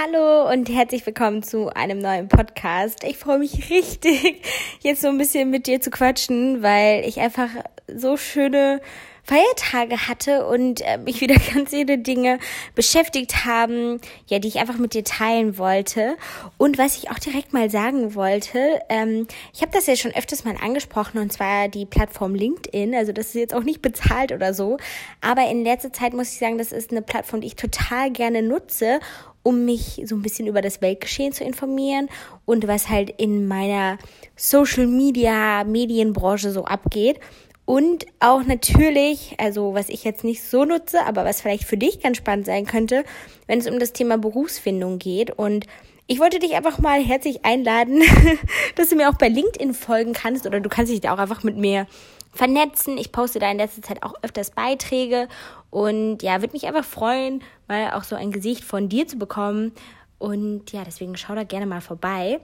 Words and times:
Hallo 0.00 0.48
und 0.48 0.68
herzlich 0.68 1.04
willkommen 1.06 1.42
zu 1.42 1.74
einem 1.74 1.98
neuen 1.98 2.28
Podcast. 2.28 3.02
Ich 3.02 3.18
freue 3.18 3.40
mich 3.40 3.68
richtig, 3.68 4.42
jetzt 4.80 5.02
so 5.02 5.08
ein 5.08 5.18
bisschen 5.18 5.50
mit 5.50 5.66
dir 5.66 5.80
zu 5.80 5.90
quatschen, 5.90 6.62
weil 6.62 7.04
ich 7.04 7.18
einfach 7.18 7.48
so 7.92 8.16
schöne 8.16 8.80
Feiertage 9.24 10.08
hatte 10.08 10.46
und 10.46 10.82
äh, 10.82 10.98
mich 10.98 11.20
wieder 11.20 11.34
ganz 11.54 11.70
viele 11.70 11.98
Dinge 11.98 12.38
beschäftigt 12.76 13.44
haben, 13.44 14.00
ja, 14.28 14.38
die 14.38 14.46
ich 14.46 14.58
einfach 14.58 14.78
mit 14.78 14.94
dir 14.94 15.02
teilen 15.02 15.58
wollte. 15.58 16.16
Und 16.58 16.78
was 16.78 16.96
ich 16.96 17.10
auch 17.10 17.18
direkt 17.18 17.52
mal 17.52 17.68
sagen 17.68 18.14
wollte, 18.14 18.80
ähm, 18.88 19.26
ich 19.52 19.62
habe 19.62 19.72
das 19.72 19.86
ja 19.86 19.96
schon 19.96 20.14
öfters 20.14 20.44
mal 20.44 20.54
angesprochen 20.62 21.18
und 21.18 21.32
zwar 21.32 21.66
die 21.68 21.86
Plattform 21.86 22.36
LinkedIn. 22.36 22.94
Also 22.94 23.12
das 23.12 23.28
ist 23.28 23.34
jetzt 23.34 23.54
auch 23.54 23.64
nicht 23.64 23.82
bezahlt 23.82 24.30
oder 24.30 24.54
so, 24.54 24.78
aber 25.20 25.50
in 25.50 25.64
letzter 25.64 25.92
Zeit 25.92 26.14
muss 26.14 26.32
ich 26.32 26.38
sagen, 26.38 26.56
das 26.56 26.70
ist 26.70 26.92
eine 26.92 27.02
Plattform, 27.02 27.40
die 27.40 27.48
ich 27.48 27.56
total 27.56 28.12
gerne 28.12 28.42
nutze 28.42 29.00
um 29.48 29.64
mich 29.64 30.02
so 30.04 30.14
ein 30.14 30.20
bisschen 30.20 30.46
über 30.46 30.60
das 30.60 30.82
Weltgeschehen 30.82 31.32
zu 31.32 31.42
informieren 31.42 32.10
und 32.44 32.68
was 32.68 32.90
halt 32.90 33.08
in 33.16 33.48
meiner 33.48 33.96
Social 34.36 34.86
Media 34.86 35.64
Medienbranche 35.64 36.52
so 36.52 36.66
abgeht. 36.66 37.18
Und 37.64 38.04
auch 38.20 38.42
natürlich, 38.44 39.36
also 39.38 39.72
was 39.72 39.88
ich 39.88 40.04
jetzt 40.04 40.22
nicht 40.22 40.42
so 40.42 40.66
nutze, 40.66 41.00
aber 41.06 41.24
was 41.24 41.40
vielleicht 41.40 41.64
für 41.64 41.78
dich 41.78 42.02
ganz 42.02 42.18
spannend 42.18 42.44
sein 42.44 42.66
könnte, 42.66 43.04
wenn 43.46 43.58
es 43.58 43.66
um 43.66 43.78
das 43.78 43.94
Thema 43.94 44.18
Berufsfindung 44.18 44.98
geht. 44.98 45.30
Und 45.30 45.64
ich 46.06 46.20
wollte 46.20 46.40
dich 46.40 46.54
einfach 46.54 46.78
mal 46.78 47.02
herzlich 47.02 47.46
einladen, 47.46 48.02
dass 48.74 48.90
du 48.90 48.96
mir 48.96 49.08
auch 49.08 49.16
bei 49.16 49.28
LinkedIn 49.28 49.72
folgen 49.72 50.12
kannst 50.12 50.46
oder 50.46 50.60
du 50.60 50.68
kannst 50.68 50.92
dich 50.92 51.00
da 51.00 51.14
auch 51.14 51.18
einfach 51.18 51.42
mit 51.42 51.56
mir 51.56 51.86
vernetzen. 52.32 52.98
Ich 52.98 53.12
poste 53.12 53.38
da 53.38 53.50
in 53.50 53.58
letzter 53.58 53.82
Zeit 53.82 54.02
auch 54.02 54.14
öfters 54.22 54.50
Beiträge 54.50 55.28
und 55.70 56.22
ja, 56.22 56.40
würde 56.40 56.52
mich 56.52 56.66
einfach 56.66 56.84
freuen, 56.84 57.42
mal 57.66 57.92
auch 57.92 58.04
so 58.04 58.16
ein 58.16 58.32
Gesicht 58.32 58.64
von 58.64 58.88
dir 58.88 59.06
zu 59.06 59.18
bekommen. 59.18 59.72
Und 60.18 60.72
ja, 60.72 60.82
deswegen 60.84 61.16
schau 61.16 61.34
da 61.34 61.44
gerne 61.44 61.66
mal 61.66 61.80
vorbei. 61.80 62.40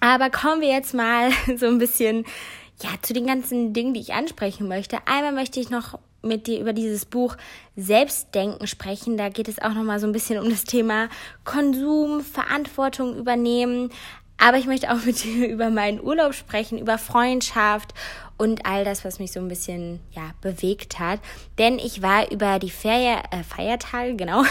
Aber 0.00 0.30
kommen 0.30 0.60
wir 0.60 0.68
jetzt 0.68 0.94
mal 0.94 1.30
so 1.56 1.66
ein 1.66 1.78
bisschen 1.78 2.24
ja, 2.82 2.90
zu 3.02 3.12
den 3.12 3.26
ganzen 3.26 3.72
Dingen, 3.72 3.94
die 3.94 4.00
ich 4.00 4.14
ansprechen 4.14 4.68
möchte. 4.68 4.98
Einmal 5.06 5.32
möchte 5.32 5.60
ich 5.60 5.70
noch 5.70 5.98
mit 6.22 6.46
dir 6.46 6.60
über 6.60 6.72
dieses 6.72 7.04
Buch 7.04 7.36
Selbstdenken 7.76 8.66
sprechen. 8.66 9.16
Da 9.16 9.28
geht 9.28 9.48
es 9.48 9.60
auch 9.60 9.74
noch 9.74 9.84
mal 9.84 10.00
so 10.00 10.06
ein 10.06 10.12
bisschen 10.12 10.42
um 10.42 10.48
das 10.48 10.64
Thema 10.64 11.08
Konsum, 11.44 12.20
Verantwortung 12.22 13.16
übernehmen. 13.16 13.90
Aber 14.44 14.58
ich 14.58 14.66
möchte 14.66 14.92
auch 14.92 15.02
mit 15.06 15.24
dir 15.24 15.48
über 15.48 15.70
meinen 15.70 16.02
Urlaub 16.02 16.34
sprechen, 16.34 16.78
über 16.78 16.98
Freundschaft 16.98 17.94
und 18.36 18.66
all 18.66 18.84
das, 18.84 19.02
was 19.02 19.18
mich 19.18 19.32
so 19.32 19.40
ein 19.40 19.48
bisschen 19.48 20.00
ja 20.12 20.32
bewegt 20.42 20.98
hat. 20.98 21.20
Denn 21.58 21.78
ich 21.78 22.02
war 22.02 22.30
über 22.30 22.58
die 22.58 22.70
Feier, 22.70 23.22
äh, 23.30 23.42
Feiertage, 23.42 24.16
genau, 24.16 24.44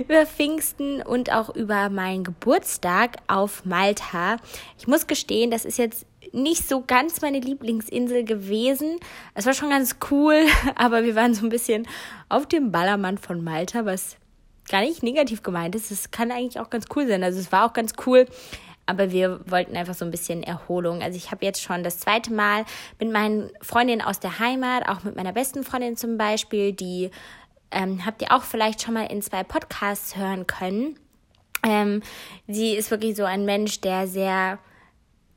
über 0.00 0.26
Pfingsten 0.26 1.02
und 1.02 1.30
auch 1.32 1.54
über 1.54 1.88
meinen 1.88 2.24
Geburtstag 2.24 3.18
auf 3.28 3.64
Malta. 3.64 4.38
Ich 4.76 4.88
muss 4.88 5.06
gestehen, 5.06 5.52
das 5.52 5.64
ist 5.64 5.78
jetzt 5.78 6.04
nicht 6.32 6.68
so 6.68 6.82
ganz 6.84 7.20
meine 7.20 7.38
Lieblingsinsel 7.38 8.24
gewesen. 8.24 8.98
Es 9.34 9.46
war 9.46 9.54
schon 9.54 9.70
ganz 9.70 9.96
cool, 10.10 10.46
aber 10.74 11.04
wir 11.04 11.14
waren 11.14 11.34
so 11.34 11.46
ein 11.46 11.50
bisschen 11.50 11.86
auf 12.28 12.46
dem 12.46 12.72
Ballermann 12.72 13.18
von 13.18 13.44
Malta, 13.44 13.84
was 13.84 14.16
gar 14.68 14.80
nicht 14.80 15.04
negativ 15.04 15.44
gemeint 15.44 15.76
ist. 15.76 15.92
Es 15.92 16.10
kann 16.10 16.32
eigentlich 16.32 16.58
auch 16.58 16.70
ganz 16.70 16.86
cool 16.96 17.06
sein. 17.06 17.22
Also 17.22 17.38
es 17.38 17.52
war 17.52 17.64
auch 17.64 17.72
ganz 17.72 17.92
cool, 18.04 18.26
aber 18.88 19.12
wir 19.12 19.40
wollten 19.44 19.76
einfach 19.76 19.94
so 19.94 20.06
ein 20.06 20.10
bisschen 20.10 20.42
Erholung. 20.42 21.02
Also 21.02 21.16
ich 21.16 21.30
habe 21.30 21.44
jetzt 21.44 21.62
schon 21.62 21.84
das 21.84 21.98
zweite 21.98 22.32
Mal 22.32 22.64
mit 22.98 23.12
meinen 23.12 23.50
Freundinnen 23.60 24.00
aus 24.00 24.18
der 24.18 24.38
Heimat, 24.38 24.88
auch 24.88 25.04
mit 25.04 25.14
meiner 25.14 25.32
besten 25.32 25.62
Freundin 25.62 25.96
zum 25.96 26.16
Beispiel, 26.16 26.72
die 26.72 27.10
ähm, 27.70 28.06
habt 28.06 28.22
ihr 28.22 28.32
auch 28.32 28.42
vielleicht 28.42 28.82
schon 28.82 28.94
mal 28.94 29.04
in 29.04 29.20
zwei 29.20 29.44
Podcasts 29.44 30.16
hören 30.16 30.46
können. 30.46 30.98
Ähm, 31.62 32.02
sie 32.46 32.74
ist 32.74 32.90
wirklich 32.90 33.14
so 33.14 33.24
ein 33.24 33.44
Mensch, 33.44 33.82
der 33.82 34.08
sehr 34.08 34.58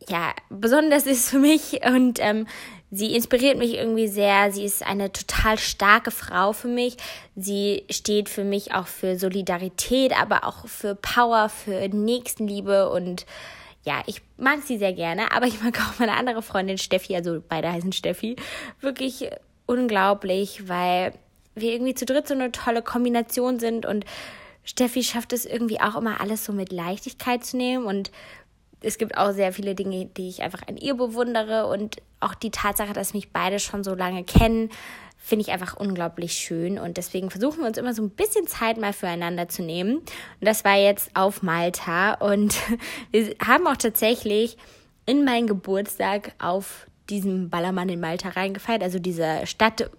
ja 0.08 0.34
besonders 0.50 1.06
ist 1.06 1.30
für 1.30 1.40
mich 1.40 1.82
und 1.86 2.20
ähm, 2.22 2.48
Sie 2.94 3.16
inspiriert 3.16 3.58
mich 3.58 3.76
irgendwie 3.76 4.08
sehr. 4.08 4.52
Sie 4.52 4.66
ist 4.66 4.86
eine 4.86 5.14
total 5.14 5.58
starke 5.58 6.12
Frau 6.12 6.52
für 6.52 6.68
mich. 6.68 6.98
Sie 7.38 7.86
steht 7.90 8.28
für 8.28 8.44
mich 8.44 8.74
auch 8.74 8.88
für 8.88 9.18
Solidarität, 9.18 10.12
aber 10.20 10.46
auch 10.46 10.68
für 10.68 10.96
Power, 10.96 11.48
für 11.48 11.88
Nächstenliebe. 11.88 12.90
Und 12.90 13.26
ja, 13.86 14.04
ich 14.08 14.22
mag 14.38 14.60
sie 14.64 14.78
sehr 14.78 14.92
gerne, 14.92 15.32
aber 15.32 15.48
ich 15.48 15.64
mag 15.64 15.80
auch 15.80 16.00
meine 16.00 16.18
andere 16.18 16.42
Freundin 16.42 16.78
Steffi, 16.78 17.16
also 17.16 17.42
beide 17.48 17.72
heißen 17.72 17.94
Steffi, 17.94 18.36
wirklich 18.82 19.30
unglaublich, 19.66 20.68
weil 20.68 21.14
wir 21.56 21.72
irgendwie 21.72 21.96
zu 21.96 22.06
dritt 22.06 22.28
so 22.28 22.34
eine 22.34 22.52
tolle 22.52 22.82
Kombination 22.82 23.58
sind. 23.58 23.86
Und 23.86 24.04
Steffi 24.66 25.02
schafft 25.02 25.32
es 25.32 25.46
irgendwie 25.46 25.80
auch 25.80 25.96
immer 25.96 26.20
alles 26.20 26.44
so 26.44 26.52
mit 26.52 26.74
Leichtigkeit 26.74 27.46
zu 27.46 27.56
nehmen. 27.56 27.86
Und 27.86 28.12
es 28.82 28.98
gibt 28.98 29.18
auch 29.18 29.32
sehr 29.32 29.54
viele 29.54 29.76
Dinge, 29.76 30.06
die 30.06 30.30
ich 30.30 30.42
einfach 30.42 30.68
an 30.68 30.78
ihr 30.78 30.96
bewundere. 30.96 31.68
Und 31.68 31.98
auch 32.20 32.34
die 32.34 32.52
Tatsache, 32.52 32.94
dass 32.94 33.14
mich 33.14 33.32
beide 33.32 33.60
schon 33.60 33.84
so 33.84 33.96
lange 33.96 34.24
kennen, 34.24 34.70
finde 35.18 35.44
ich 35.44 35.52
einfach 35.52 35.76
unglaublich 35.76 36.34
schön. 36.34 36.80
Und 36.80 36.98
deswegen 36.98 37.30
versuchen 37.30 37.60
wir 37.60 37.68
uns 37.68 37.78
immer 37.78 37.94
so 37.94 38.02
ein 38.02 38.10
bisschen 38.10 38.48
Zeit 38.48 38.78
mal 38.78 38.94
füreinander 38.94 39.48
zu 39.48 39.62
nehmen. 39.62 39.98
Und 39.98 40.08
das 40.40 40.66
war 40.66 40.78
jetzt 40.78 41.12
auf 41.16 41.44
Malta. 41.44 42.14
Und 42.16 42.56
wir 43.12 43.36
haben 43.46 43.68
auch 43.68 43.78
tatsächlich 43.78 44.58
in 45.06 45.24
meinen 45.24 45.48
Geburtstag 45.48 46.34
auf 46.40 46.88
diesem 47.10 47.50
Ballermann 47.50 47.90
in 47.90 48.00
Malta 48.00 48.30
reingefeiert, 48.30 48.84
also 48.84 48.98
diese 48.98 49.46
Stadt, 49.46 49.90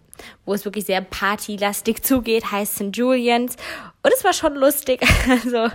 wo 0.44 0.54
es 0.54 0.64
wirklich 0.64 0.86
sehr 0.86 1.00
partylastig 1.00 2.02
zugeht, 2.02 2.50
heißt 2.50 2.76
St. 2.76 2.96
Julians. 2.96 3.56
Und 4.02 4.12
es 4.12 4.24
war 4.24 4.32
schon 4.32 4.54
lustig. 4.54 5.00
Also 5.28 5.68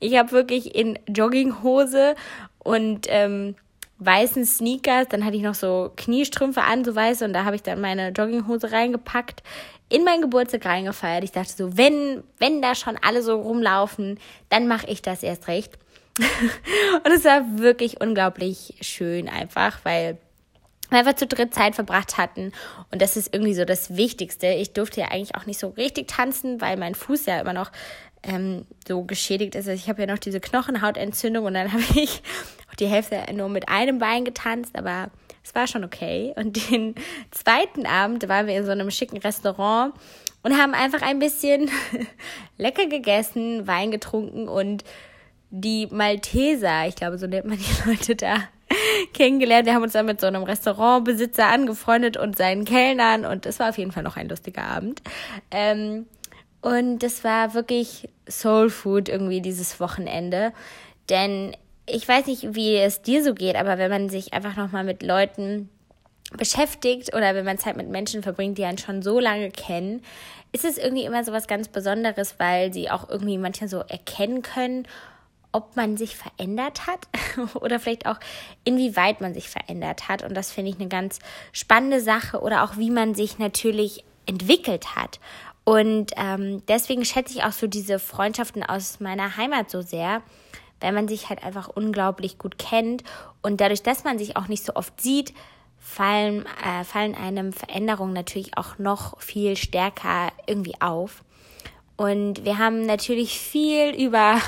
ich 0.00 0.16
habe 0.16 0.32
wirklich 0.32 0.74
in 0.74 0.98
Jogginghose 1.08 2.14
und 2.58 3.06
ähm, 3.08 3.54
weißen 3.98 4.44
Sneakers, 4.44 5.08
dann 5.08 5.24
hatte 5.24 5.36
ich 5.36 5.42
noch 5.42 5.54
so 5.54 5.92
Kniestrümpfe 5.96 6.62
an, 6.62 6.84
so 6.84 6.94
weiß, 6.94 7.22
und 7.22 7.32
da 7.32 7.44
habe 7.44 7.56
ich 7.56 7.62
dann 7.62 7.80
meine 7.80 8.10
Jogginghose 8.10 8.70
reingepackt, 8.70 9.42
in 9.88 10.04
meinen 10.04 10.22
Geburtstag 10.22 10.66
reingefeiert. 10.66 11.24
Ich 11.24 11.32
dachte 11.32 11.52
so, 11.52 11.76
wenn, 11.76 12.22
wenn 12.38 12.62
da 12.62 12.74
schon 12.74 12.96
alle 13.00 13.22
so 13.22 13.40
rumlaufen, 13.40 14.18
dann 14.50 14.68
mache 14.68 14.86
ich 14.86 15.02
das 15.02 15.22
erst 15.22 15.48
recht. 15.48 15.78
und 16.18 17.12
es 17.12 17.24
war 17.24 17.58
wirklich 17.58 18.00
unglaublich 18.00 18.74
schön 18.80 19.28
einfach, 19.28 19.78
weil 19.84 20.18
einfach 20.96 21.14
zu 21.14 21.26
dritt 21.26 21.54
Zeit 21.54 21.74
verbracht 21.74 22.16
hatten. 22.16 22.52
Und 22.90 23.02
das 23.02 23.16
ist 23.16 23.34
irgendwie 23.34 23.54
so 23.54 23.64
das 23.64 23.96
Wichtigste. 23.96 24.46
Ich 24.48 24.72
durfte 24.72 25.00
ja 25.00 25.08
eigentlich 25.10 25.34
auch 25.34 25.46
nicht 25.46 25.58
so 25.58 25.68
richtig 25.68 26.08
tanzen, 26.08 26.60
weil 26.60 26.76
mein 26.76 26.94
Fuß 26.94 27.26
ja 27.26 27.40
immer 27.40 27.52
noch 27.52 27.70
ähm, 28.22 28.66
so 28.86 29.02
geschädigt 29.04 29.54
ist. 29.54 29.68
Also 29.68 29.80
ich 29.80 29.88
habe 29.88 30.02
ja 30.02 30.06
noch 30.06 30.18
diese 30.18 30.40
Knochenhautentzündung 30.40 31.44
und 31.44 31.54
dann 31.54 31.72
habe 31.72 31.82
ich 31.94 32.22
auch 32.70 32.74
die 32.74 32.86
Hälfte 32.86 33.22
nur 33.32 33.48
mit 33.48 33.68
einem 33.68 33.98
Bein 33.98 34.24
getanzt, 34.24 34.76
aber 34.76 35.10
es 35.44 35.54
war 35.54 35.66
schon 35.66 35.84
okay. 35.84 36.32
Und 36.36 36.70
den 36.70 36.94
zweiten 37.30 37.86
Abend 37.86 38.28
waren 38.28 38.46
wir 38.46 38.56
in 38.56 38.64
so 38.64 38.72
einem 38.72 38.90
schicken 38.90 39.18
Restaurant 39.18 39.94
und 40.42 40.56
haben 40.56 40.74
einfach 40.74 41.02
ein 41.02 41.18
bisschen 41.18 41.70
lecker 42.58 42.86
gegessen, 42.86 43.66
Wein 43.66 43.90
getrunken 43.90 44.48
und 44.48 44.84
die 45.50 45.86
Malteser, 45.86 46.86
ich 46.86 46.96
glaube, 46.96 47.18
so 47.18 47.26
nennt 47.26 47.46
man 47.46 47.58
die 47.58 47.88
Leute 47.88 48.16
da, 48.16 48.36
kennengelernt. 49.14 49.66
Wir 49.66 49.74
haben 49.74 49.82
uns 49.82 49.92
dann 49.92 50.06
mit 50.06 50.20
so 50.20 50.26
einem 50.26 50.42
Restaurantbesitzer 50.42 51.46
angefreundet 51.46 52.16
und 52.16 52.36
seinen 52.36 52.64
Kellnern 52.64 53.24
und 53.24 53.46
es 53.46 53.58
war 53.58 53.70
auf 53.70 53.78
jeden 53.78 53.92
Fall 53.92 54.02
noch 54.02 54.16
ein 54.16 54.28
lustiger 54.28 54.62
Abend. 54.62 55.02
Ähm, 55.50 56.06
und 56.60 57.00
das 57.00 57.24
war 57.24 57.54
wirklich 57.54 58.08
Soul 58.28 58.70
Food 58.70 59.08
irgendwie 59.08 59.40
dieses 59.40 59.80
Wochenende. 59.80 60.52
Denn 61.08 61.56
ich 61.86 62.06
weiß 62.06 62.26
nicht, 62.26 62.54
wie 62.54 62.76
es 62.76 63.02
dir 63.02 63.22
so 63.22 63.34
geht, 63.34 63.56
aber 63.56 63.78
wenn 63.78 63.90
man 63.90 64.08
sich 64.08 64.34
einfach 64.34 64.56
nochmal 64.56 64.84
mit 64.84 65.02
Leuten 65.02 65.68
beschäftigt 66.36 67.14
oder 67.14 67.34
wenn 67.34 67.44
man 67.44 67.58
Zeit 67.58 67.76
mit 67.76 67.88
Menschen 67.88 68.22
verbringt, 68.22 68.58
die 68.58 68.64
einen 68.64 68.78
schon 68.78 69.02
so 69.02 69.18
lange 69.18 69.50
kennen, 69.50 70.02
ist 70.52 70.64
es 70.64 70.78
irgendwie 70.78 71.04
immer 71.04 71.24
so 71.24 71.32
was 71.32 71.46
ganz 71.46 71.68
Besonderes, 71.68 72.34
weil 72.38 72.72
sie 72.72 72.90
auch 72.90 73.08
irgendwie 73.08 73.38
manchmal 73.38 73.68
so 73.68 73.78
erkennen 73.80 74.42
können, 74.42 74.86
ob 75.52 75.76
man 75.76 75.96
sich 75.96 76.16
verändert 76.16 76.86
hat 76.86 77.08
oder 77.54 77.80
vielleicht 77.80 78.06
auch 78.06 78.18
inwieweit 78.64 79.20
man 79.20 79.34
sich 79.34 79.48
verändert 79.48 80.08
hat. 80.08 80.22
Und 80.22 80.34
das 80.34 80.52
finde 80.52 80.70
ich 80.70 80.78
eine 80.78 80.88
ganz 80.88 81.18
spannende 81.52 82.00
Sache 82.00 82.40
oder 82.40 82.64
auch 82.64 82.76
wie 82.76 82.90
man 82.90 83.14
sich 83.14 83.38
natürlich 83.38 84.04
entwickelt 84.26 84.94
hat. 84.94 85.20
Und 85.64 86.12
ähm, 86.16 86.62
deswegen 86.66 87.04
schätze 87.04 87.34
ich 87.34 87.44
auch 87.44 87.52
so 87.52 87.66
diese 87.66 87.98
Freundschaften 87.98 88.62
aus 88.62 89.00
meiner 89.00 89.36
Heimat 89.36 89.70
so 89.70 89.82
sehr, 89.82 90.22
weil 90.80 90.92
man 90.92 91.08
sich 91.08 91.28
halt 91.28 91.44
einfach 91.44 91.68
unglaublich 91.68 92.38
gut 92.38 92.58
kennt. 92.58 93.04
Und 93.42 93.60
dadurch, 93.60 93.82
dass 93.82 94.04
man 94.04 94.18
sich 94.18 94.36
auch 94.36 94.48
nicht 94.48 94.64
so 94.64 94.74
oft 94.76 94.98
sieht, 95.00 95.34
fallen, 95.78 96.46
äh, 96.64 96.84
fallen 96.84 97.14
einem 97.14 97.52
Veränderungen 97.52 98.12
natürlich 98.12 98.56
auch 98.56 98.78
noch 98.78 99.20
viel 99.20 99.56
stärker 99.56 100.32
irgendwie 100.46 100.80
auf. 100.80 101.22
Und 101.98 102.44
wir 102.44 102.58
haben 102.58 102.86
natürlich 102.86 103.40
viel 103.40 103.90
über, 103.90 104.40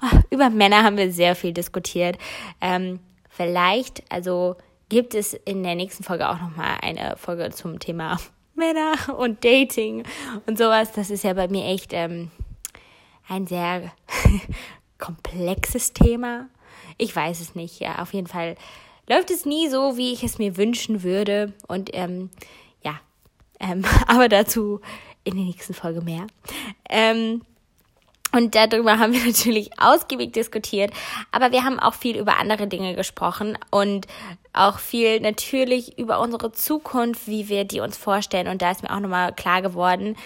über 0.30 0.50
Männer 0.50 0.84
haben 0.84 0.98
wir 0.98 1.10
sehr 1.10 1.34
viel 1.34 1.54
diskutiert. 1.54 2.18
Ähm, 2.60 3.00
vielleicht, 3.30 4.02
also 4.12 4.56
gibt 4.90 5.14
es 5.14 5.32
in 5.32 5.62
der 5.62 5.74
nächsten 5.74 6.04
Folge 6.04 6.28
auch 6.28 6.38
nochmal 6.38 6.76
eine 6.82 7.16
Folge 7.16 7.50
zum 7.50 7.78
Thema 7.78 8.18
Männer 8.54 8.94
und 9.16 9.42
Dating 9.42 10.04
und 10.46 10.58
sowas. 10.58 10.92
Das 10.92 11.08
ist 11.08 11.24
ja 11.24 11.32
bei 11.32 11.48
mir 11.48 11.64
echt 11.64 11.94
ähm, 11.94 12.30
ein 13.26 13.46
sehr 13.46 13.90
komplexes 14.98 15.94
Thema. 15.94 16.48
Ich 16.98 17.16
weiß 17.16 17.40
es 17.40 17.54
nicht. 17.54 17.80
Ja, 17.80 18.00
auf 18.00 18.12
jeden 18.12 18.26
Fall 18.26 18.54
läuft 19.08 19.30
es 19.30 19.46
nie 19.46 19.70
so, 19.70 19.96
wie 19.96 20.12
ich 20.12 20.24
es 20.24 20.36
mir 20.36 20.58
wünschen 20.58 21.02
würde. 21.02 21.54
Und 21.68 21.88
ähm, 21.94 22.28
ja, 22.84 23.00
ähm, 23.60 23.86
aber 24.06 24.28
dazu 24.28 24.82
in 25.28 25.36
der 25.36 25.44
nächsten 25.44 25.74
Folge 25.74 26.00
mehr. 26.00 26.26
Ähm, 26.88 27.42
und 28.32 28.54
darüber 28.54 28.98
haben 28.98 29.12
wir 29.12 29.24
natürlich 29.26 29.70
ausgiebig 29.78 30.32
diskutiert, 30.32 30.92
aber 31.32 31.52
wir 31.52 31.64
haben 31.64 31.78
auch 31.78 31.94
viel 31.94 32.16
über 32.16 32.38
andere 32.38 32.66
Dinge 32.66 32.94
gesprochen 32.94 33.56
und 33.70 34.06
auch 34.52 34.78
viel 34.78 35.20
natürlich 35.20 35.98
über 35.98 36.20
unsere 36.20 36.52
Zukunft, 36.52 37.26
wie 37.26 37.48
wir 37.48 37.64
die 37.64 37.80
uns 37.80 37.96
vorstellen. 37.96 38.48
Und 38.48 38.60
da 38.60 38.70
ist 38.70 38.82
mir 38.82 38.90
auch 38.90 39.00
nochmal 39.00 39.32
klar 39.32 39.62
geworden, 39.62 40.16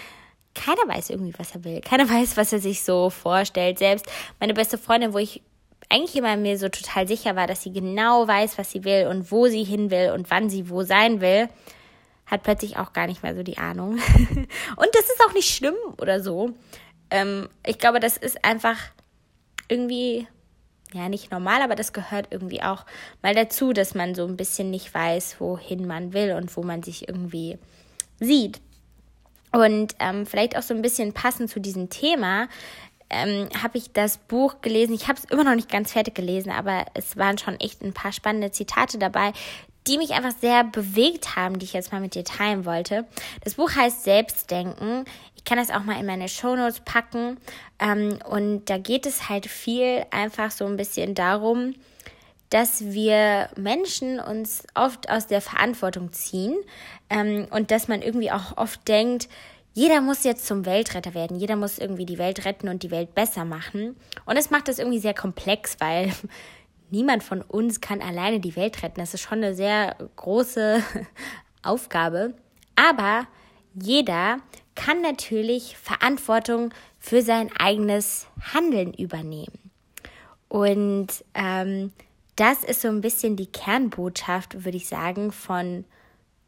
keiner 0.55 0.87
weiß 0.87 1.09
irgendwie, 1.09 1.33
was 1.37 1.55
er 1.55 1.63
will. 1.63 1.81
Keiner 1.81 2.09
weiß, 2.09 2.37
was 2.37 2.53
er 2.53 2.59
sich 2.59 2.83
so 2.83 3.09
vorstellt. 3.09 3.79
Selbst 3.79 4.05
meine 4.39 4.53
beste 4.53 4.77
Freundin, 4.77 5.13
wo 5.13 5.17
ich 5.17 5.41
eigentlich 5.89 6.15
immer 6.15 6.35
mir 6.37 6.57
so 6.57 6.69
total 6.69 7.07
sicher 7.07 7.35
war, 7.35 7.47
dass 7.47 7.61
sie 7.61 7.71
genau 7.71 8.27
weiß, 8.27 8.57
was 8.57 8.71
sie 8.71 8.83
will 8.83 9.07
und 9.07 9.31
wo 9.31 9.47
sie 9.47 9.63
hin 9.63 9.91
will 9.91 10.11
und 10.11 10.31
wann 10.31 10.49
sie 10.49 10.69
wo 10.69 10.83
sein 10.83 11.21
will, 11.21 11.49
hat 12.33 12.43
plötzlich 12.43 12.77
auch 12.77 12.93
gar 12.93 13.05
nicht 13.05 13.21
mehr 13.21 13.35
so 13.35 13.43
die 13.43 13.59
Ahnung. 13.59 13.93
und 14.75 14.89
das 14.91 15.03
ist 15.03 15.21
auch 15.27 15.33
nicht 15.33 15.53
schlimm 15.55 15.75
oder 16.01 16.19
so. 16.19 16.49
Ähm, 17.11 17.47
ich 17.65 17.77
glaube, 17.77 17.99
das 17.99 18.17
ist 18.17 18.43
einfach 18.43 18.77
irgendwie, 19.67 20.27
ja, 20.93 21.09
nicht 21.09 21.31
normal, 21.31 21.61
aber 21.61 21.75
das 21.75 21.93
gehört 21.93 22.27
irgendwie 22.31 22.63
auch 22.63 22.85
mal 23.21 23.35
dazu, 23.35 23.71
dass 23.71 23.93
man 23.93 24.15
so 24.15 24.25
ein 24.25 24.35
bisschen 24.35 24.71
nicht 24.71 24.93
weiß, 24.93 25.39
wohin 25.39 25.85
man 25.85 26.13
will 26.13 26.33
und 26.33 26.57
wo 26.57 26.63
man 26.63 26.81
sich 26.81 27.07
irgendwie 27.07 27.59
sieht. 28.19 28.59
Und 29.51 29.95
ähm, 29.99 30.25
vielleicht 30.25 30.57
auch 30.57 30.63
so 30.63 30.73
ein 30.73 30.81
bisschen 30.81 31.13
passend 31.13 31.51
zu 31.51 31.59
diesem 31.59 31.91
Thema 31.91 32.47
ähm, 33.11 33.47
habe 33.61 33.77
ich 33.77 33.91
das 33.93 34.17
Buch 34.17 34.61
gelesen. 34.61 34.95
Ich 34.95 35.07
habe 35.07 35.19
es 35.19 35.25
immer 35.25 35.43
noch 35.43 35.53
nicht 35.53 35.69
ganz 35.69 35.91
fertig 35.91 36.15
gelesen, 36.15 36.51
aber 36.51 36.85
es 36.95 37.15
waren 37.15 37.37
schon 37.37 37.59
echt 37.59 37.83
ein 37.83 37.93
paar 37.93 38.11
spannende 38.11 38.49
Zitate 38.49 38.97
dabei, 38.97 39.33
die 39.87 39.97
mich 39.97 40.11
einfach 40.11 40.33
sehr 40.39 40.63
bewegt 40.63 41.35
haben, 41.35 41.59
die 41.59 41.65
ich 41.65 41.73
jetzt 41.73 41.91
mal 41.91 42.01
mit 42.01 42.15
dir 42.15 42.23
teilen 42.23 42.65
wollte. 42.65 43.05
Das 43.43 43.55
Buch 43.55 43.75
heißt 43.75 44.03
Selbstdenken. 44.03 45.05
Ich 45.35 45.43
kann 45.43 45.57
das 45.57 45.71
auch 45.71 45.83
mal 45.83 45.99
in 45.99 46.05
meine 46.05 46.29
Shownotes 46.29 46.81
packen. 46.81 47.37
Ähm, 47.79 48.19
und 48.29 48.69
da 48.69 48.77
geht 48.77 49.05
es 49.05 49.29
halt 49.29 49.47
viel 49.47 50.05
einfach 50.11 50.51
so 50.51 50.65
ein 50.65 50.77
bisschen 50.77 51.15
darum, 51.15 51.75
dass 52.49 52.85
wir 52.85 53.49
Menschen 53.55 54.19
uns 54.19 54.63
oft 54.75 55.09
aus 55.09 55.27
der 55.27 55.41
Verantwortung 55.41 56.13
ziehen 56.13 56.55
ähm, 57.09 57.47
und 57.49 57.71
dass 57.71 57.87
man 57.87 58.01
irgendwie 58.01 58.31
auch 58.31 58.57
oft 58.57 58.87
denkt, 58.87 59.27
jeder 59.73 60.01
muss 60.01 60.23
jetzt 60.23 60.45
zum 60.45 60.67
Weltretter 60.67 61.15
werden, 61.15 61.39
jeder 61.39 61.55
muss 61.55 61.79
irgendwie 61.79 62.05
die 62.05 62.19
Welt 62.19 62.45
retten 62.45 62.69
und 62.69 62.83
die 62.83 62.91
Welt 62.91 63.15
besser 63.15 63.43
machen. 63.43 63.95
Und 64.25 64.37
es 64.37 64.51
macht 64.51 64.67
das 64.67 64.77
irgendwie 64.77 64.99
sehr 64.99 65.15
komplex, 65.15 65.77
weil 65.79 66.13
niemand 66.93 67.23
von 67.23 67.41
uns 67.41 67.81
kann 67.81 68.01
alleine 68.01 68.39
die 68.39 68.55
Welt 68.55 68.83
retten. 68.83 68.99
Das 68.99 69.13
ist 69.13 69.21
schon 69.21 69.39
eine 69.39 69.55
sehr 69.55 69.95
große 70.15 70.81
Aufgabe. 71.63 72.35
Aber 72.75 73.27
jeder 73.73 74.37
kann 74.75 75.01
natürlich 75.01 75.75
Verantwortung 75.75 76.73
für 76.99 77.21
sein 77.21 77.49
eigenes 77.57 78.27
Handeln 78.53 78.93
übernehmen. 78.93 79.59
Und 80.47 81.25
ähm, 81.33 81.91
das 82.35 82.63
ist 82.63 82.81
so 82.81 82.87
ein 82.89 83.01
bisschen 83.01 83.35
die 83.35 83.47
Kernbotschaft, 83.47 84.63
würde 84.63 84.77
ich 84.77 84.87
sagen, 84.87 85.31
von 85.31 85.85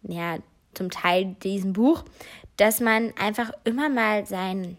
ja, 0.03 0.37
zum 0.75 0.91
Teil 0.91 1.35
diesem 1.41 1.73
Buch, 1.73 2.03
dass 2.57 2.79
man 2.79 3.13
einfach 3.17 3.51
immer 3.63 3.89
mal 3.89 4.27
sein 4.27 4.77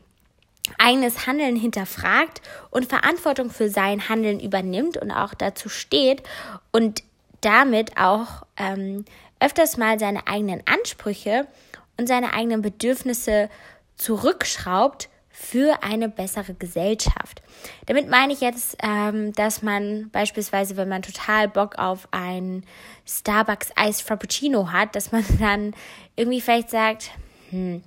eigenes 0.78 1.26
Handeln 1.26 1.56
hinterfragt 1.56 2.40
und 2.70 2.86
Verantwortung 2.86 3.50
für 3.50 3.68
sein 3.68 4.08
Handeln 4.08 4.40
übernimmt 4.40 4.96
und 4.96 5.10
auch 5.10 5.34
dazu 5.34 5.68
steht 5.68 6.22
und 6.72 7.02
damit 7.40 7.96
auch 7.98 8.44
ähm, 8.56 9.04
öfters 9.40 9.76
mal 9.76 9.98
seine 9.98 10.26
eigenen 10.26 10.62
Ansprüche 10.66 11.46
und 11.96 12.06
seine 12.06 12.32
eigenen 12.32 12.62
Bedürfnisse 12.62 13.48
zurückschraubt 13.96 15.08
für 15.30 15.82
eine 15.82 16.08
bessere 16.08 16.54
Gesellschaft. 16.54 17.42
Damit 17.84 18.08
meine 18.08 18.32
ich 18.32 18.40
jetzt, 18.40 18.78
ähm, 18.82 19.32
dass 19.34 19.62
man 19.62 20.08
beispielsweise, 20.10 20.78
wenn 20.78 20.88
man 20.88 21.02
total 21.02 21.48
Bock 21.48 21.78
auf 21.78 22.08
ein 22.10 22.64
Starbucks 23.06 23.70
Ice 23.78 24.02
Frappuccino 24.02 24.72
hat, 24.72 24.96
dass 24.96 25.12
man 25.12 25.24
dann 25.38 25.74
irgendwie 26.16 26.40
vielleicht 26.40 26.70
sagt, 26.70 27.10
hm, 27.50 27.82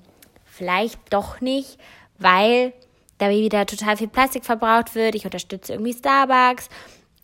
vielleicht 0.46 1.00
doch 1.10 1.42
nicht, 1.42 1.80
weil 2.20 2.74
da 3.18 3.30
wieder 3.30 3.66
total 3.66 3.98
viel 3.98 4.08
Plastik 4.08 4.46
verbraucht 4.46 4.96
wird. 4.96 5.16
Ich 5.16 5.26
unterstütze 5.26 5.74
irgendwie 5.74 5.94
Starbucks 5.94 6.70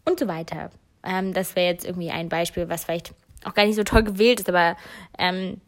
und 0.04 0.20
so 0.20 0.28
weiter. 0.28 0.70
Ähm, 1.04 1.34
das 1.34 1.56
wäre 1.56 1.72
jetzt 1.72 1.86
irgendwie 1.86 2.12
ein 2.12 2.30
Beispiel, 2.30 2.70
was 2.70 2.86
vielleicht 2.86 3.14
auch 3.44 3.54
gar 3.54 3.66
nicht 3.66 3.76
so 3.76 3.84
toll 3.84 4.04
gewählt 4.04 4.40
ist, 4.40 4.50
aber 4.50 4.76
ähm, 5.18 5.62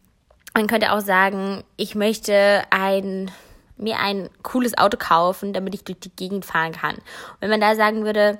man 0.53 0.67
könnte 0.67 0.91
auch 0.91 1.01
sagen, 1.01 1.63
ich 1.75 1.95
möchte 1.95 2.63
ein 2.71 3.31
mir 3.77 3.99
ein 3.99 4.29
cooles 4.41 4.77
Auto 4.77 4.97
kaufen, 4.97 5.53
damit 5.53 5.75
ich 5.75 5.83
durch 5.83 5.99
die 5.99 6.15
Gegend 6.15 6.45
fahren 6.45 6.71
kann. 6.71 6.95
Und 6.95 7.41
wenn 7.41 7.51
man 7.51 7.61
da 7.61 7.75
sagen 7.75 8.05
würde, 8.05 8.39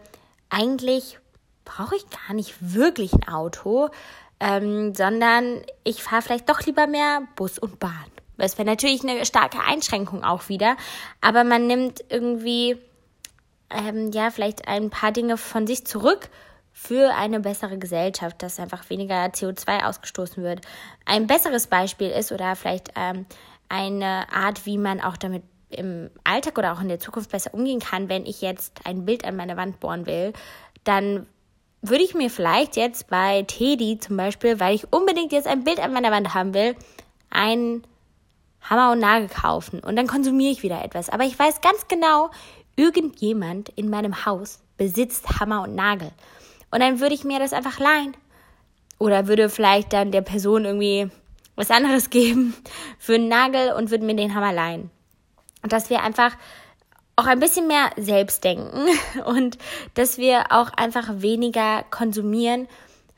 eigentlich 0.49 1.19
brauche 1.63 1.95
ich 1.95 2.05
gar 2.09 2.33
nicht 2.33 2.55
wirklich 2.59 3.13
ein 3.13 3.27
Auto, 3.27 3.89
ähm, 4.39 4.93
sondern 4.95 5.61
ich 5.83 6.01
fahre 6.01 6.21
vielleicht 6.21 6.49
doch 6.49 6.61
lieber 6.61 6.87
mehr 6.87 7.21
Bus 7.35 7.59
und 7.59 7.79
Bahn. 7.79 7.91
Das 8.37 8.57
wäre 8.57 8.67
natürlich 8.67 9.03
eine 9.03 9.25
starke 9.25 9.59
Einschränkung 9.59 10.23
auch 10.23 10.49
wieder, 10.49 10.77
aber 11.21 11.43
man 11.43 11.67
nimmt 11.67 12.03
irgendwie 12.09 12.77
ähm, 13.69 14.11
ja 14.11 14.29
vielleicht 14.29 14.67
ein 14.67 14.89
paar 14.89 15.11
Dinge 15.11 15.37
von 15.37 15.67
sich 15.67 15.85
zurück 15.85 16.29
für 16.71 17.15
eine 17.15 17.39
bessere 17.39 17.79
Gesellschaft, 17.79 18.41
dass 18.43 18.59
einfach 18.59 18.89
weniger 18.89 19.25
CO2 19.25 19.83
ausgestoßen 19.83 20.43
wird. 20.43 20.61
Ein 21.05 21.25
besseres 21.25 21.67
Beispiel 21.67 22.09
ist 22.09 22.31
oder 22.31 22.55
vielleicht 22.55 22.91
ähm, 22.95 23.25
eine 23.67 24.31
Art, 24.31 24.65
wie 24.65 24.77
man 24.77 25.01
auch 25.01 25.17
damit 25.17 25.43
im 25.69 26.09
Alltag 26.23 26.57
oder 26.57 26.73
auch 26.73 26.81
in 26.81 26.87
der 26.87 26.99
Zukunft 26.99 27.31
besser 27.31 27.53
umgehen 27.53 27.79
kann, 27.79 28.09
wenn 28.09 28.25
ich 28.25 28.41
jetzt 28.41 28.79
ein 28.85 29.05
Bild 29.05 29.25
an 29.25 29.35
meine 29.35 29.57
Wand 29.57 29.79
bohren 29.79 30.05
will, 30.05 30.33
dann 30.83 31.27
würde 31.81 32.03
ich 32.03 32.13
mir 32.13 32.29
vielleicht 32.29 32.75
jetzt 32.75 33.07
bei 33.07 33.43
Teddy 33.43 33.99
zum 33.99 34.17
Beispiel, 34.17 34.59
weil 34.59 34.75
ich 34.75 34.91
unbedingt 34.93 35.31
jetzt 35.31 35.47
ein 35.47 35.63
Bild 35.63 35.79
an 35.79 35.93
meiner 35.93 36.11
Wand 36.11 36.33
haben 36.33 36.53
will, 36.53 36.75
einen 37.29 37.83
Hammer 38.61 38.91
und 38.91 38.99
Nagel 38.99 39.29
kaufen 39.29 39.79
und 39.79 39.95
dann 39.95 40.07
konsumiere 40.07 40.51
ich 40.51 40.63
wieder 40.63 40.83
etwas. 40.83 41.09
Aber 41.09 41.23
ich 41.23 41.37
weiß 41.37 41.61
ganz 41.61 41.87
genau, 41.87 42.31
irgendjemand 42.75 43.69
in 43.69 43.89
meinem 43.89 44.25
Haus 44.25 44.59
besitzt 44.77 45.39
Hammer 45.39 45.63
und 45.63 45.75
Nagel. 45.75 46.11
Und 46.71 46.81
dann 46.81 46.99
würde 46.99 47.15
ich 47.15 47.23
mir 47.23 47.39
das 47.39 47.53
einfach 47.53 47.79
leihen. 47.79 48.15
Oder 48.99 49.27
würde 49.27 49.49
vielleicht 49.49 49.93
dann 49.93 50.11
der 50.11 50.21
Person 50.21 50.65
irgendwie 50.65 51.09
was 51.55 51.71
anderes 51.71 52.09
geben 52.09 52.55
für 52.99 53.15
einen 53.15 53.27
Nagel 53.27 53.73
und 53.73 53.91
würden 53.91 54.05
mir 54.05 54.15
den 54.15 54.35
Hammer 54.35 54.53
leihen. 54.53 54.89
Und 55.63 55.71
dass 55.73 55.89
wir 55.89 56.03
einfach 56.03 56.35
auch 57.15 57.25
ein 57.25 57.39
bisschen 57.39 57.67
mehr 57.67 57.89
selbst 57.97 58.43
denken 58.43 58.87
und 59.25 59.57
dass 59.95 60.17
wir 60.17 60.51
auch 60.51 60.69
einfach 60.69 61.21
weniger 61.21 61.83
konsumieren 61.89 62.67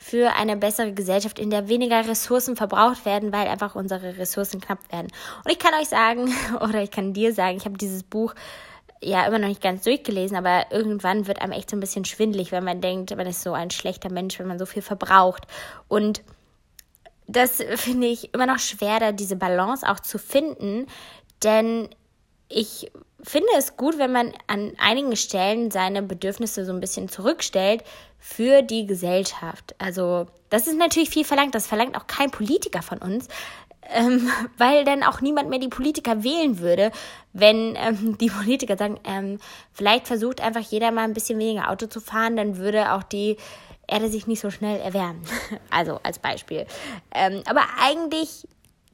für 0.01 0.33
eine 0.35 0.55
bessere 0.55 0.93
Gesellschaft, 0.93 1.37
in 1.37 1.49
der 1.49 1.67
weniger 1.67 2.07
Ressourcen 2.07 2.55
verbraucht 2.55 3.05
werden, 3.05 3.33
weil 3.33 3.47
einfach 3.47 3.75
unsere 3.75 4.17
Ressourcen 4.17 4.61
knapp 4.61 4.79
werden. 4.91 5.09
Und 5.43 5.51
ich 5.51 5.59
kann 5.59 5.73
euch 5.73 5.89
sagen, 5.89 6.33
oder 6.61 6.81
ich 6.81 6.89
kann 6.89 7.13
dir 7.13 7.33
sagen, 7.33 7.57
ich 7.57 7.65
habe 7.65 7.77
dieses 7.77 8.03
Buch 8.03 8.33
ja 9.01 9.25
immer 9.27 9.39
noch 9.39 9.49
nicht 9.49 9.61
ganz 9.61 9.83
durchgelesen, 9.83 10.37
aber 10.37 10.67
irgendwann 10.71 11.27
wird 11.27 11.41
einem 11.41 11.51
echt 11.51 11.69
so 11.69 11.75
ein 11.75 11.81
bisschen 11.81 12.05
schwindlig, 12.05 12.51
wenn 12.53 12.63
man 12.63 12.79
denkt, 12.79 13.15
man 13.15 13.27
ist 13.27 13.43
so 13.43 13.53
ein 13.53 13.71
schlechter 13.71 14.09
Mensch, 14.09 14.39
wenn 14.39 14.47
man 14.47 14.57
so 14.57 14.65
viel 14.65 14.81
verbraucht. 14.81 15.43
Und 15.89 16.23
das 17.27 17.61
finde 17.75 18.07
ich 18.07 18.33
immer 18.33 18.45
noch 18.45 18.59
schwer, 18.59 18.99
da 18.99 19.11
diese 19.11 19.35
Balance 19.35 19.87
auch 19.87 19.99
zu 19.99 20.17
finden, 20.17 20.87
denn 21.43 21.89
ich 22.47 22.91
finde 23.23 23.47
es 23.57 23.77
gut, 23.77 23.97
wenn 23.97 24.11
man 24.11 24.33
an 24.47 24.73
einigen 24.77 25.15
Stellen 25.15 25.71
seine 25.71 26.01
Bedürfnisse 26.01 26.65
so 26.65 26.73
ein 26.73 26.79
bisschen 26.79 27.09
zurückstellt 27.09 27.83
für 28.17 28.61
die 28.61 28.85
Gesellschaft. 28.85 29.75
Also 29.77 30.27
das 30.49 30.67
ist 30.67 30.77
natürlich 30.77 31.09
viel 31.09 31.25
verlangt, 31.25 31.55
das 31.55 31.67
verlangt 31.67 31.97
auch 31.97 32.07
kein 32.07 32.31
Politiker 32.31 32.81
von 32.81 32.99
uns, 32.99 33.27
ähm, 33.93 34.29
weil 34.57 34.83
dann 34.83 35.03
auch 35.03 35.21
niemand 35.21 35.49
mehr 35.49 35.59
die 35.59 35.67
Politiker 35.67 36.23
wählen 36.23 36.59
würde, 36.59 36.91
wenn 37.33 37.75
ähm, 37.75 38.17
die 38.17 38.29
Politiker 38.29 38.77
sagen, 38.77 38.99
ähm, 39.03 39.39
vielleicht 39.73 40.07
versucht 40.07 40.41
einfach 40.41 40.61
jeder 40.61 40.91
mal 40.91 41.03
ein 41.03 41.13
bisschen 41.13 41.39
weniger 41.39 41.69
Auto 41.69 41.87
zu 41.87 42.01
fahren, 42.01 42.35
dann 42.35 42.57
würde 42.57 42.93
auch 42.93 43.03
die 43.03 43.37
Erde 43.87 44.09
sich 44.09 44.27
nicht 44.27 44.39
so 44.39 44.51
schnell 44.51 44.79
erwärmen. 44.79 45.23
Also 45.71 45.99
als 46.03 46.19
Beispiel. 46.19 46.65
Ähm, 47.13 47.43
aber 47.47 47.61
eigentlich 47.79 48.47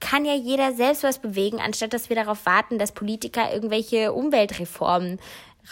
kann 0.06 0.24
ja 0.24 0.36
jeder 0.36 0.72
selbst 0.74 1.02
was 1.02 1.18
bewegen, 1.18 1.60
anstatt 1.60 1.92
dass 1.92 2.10
wir 2.10 2.16
darauf 2.16 2.46
warten, 2.46 2.78
dass 2.78 2.92
Politiker 2.92 3.52
irgendwelche 3.52 4.14
Umweltreformen 4.14 5.20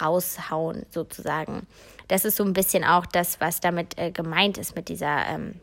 raushauen, 0.02 0.88
sozusagen. 0.90 1.68
Das 2.08 2.26
ist 2.26 2.38
so 2.38 2.44
ein 2.44 2.54
bisschen 2.54 2.84
auch 2.84 3.06
das, 3.06 3.40
was 3.40 3.60
damit 3.60 3.96
äh, 4.00 4.10
gemeint 4.10 4.58
ist 4.58 4.76
mit 4.76 4.90
dieser 4.90 5.28
ähm, 5.28 5.62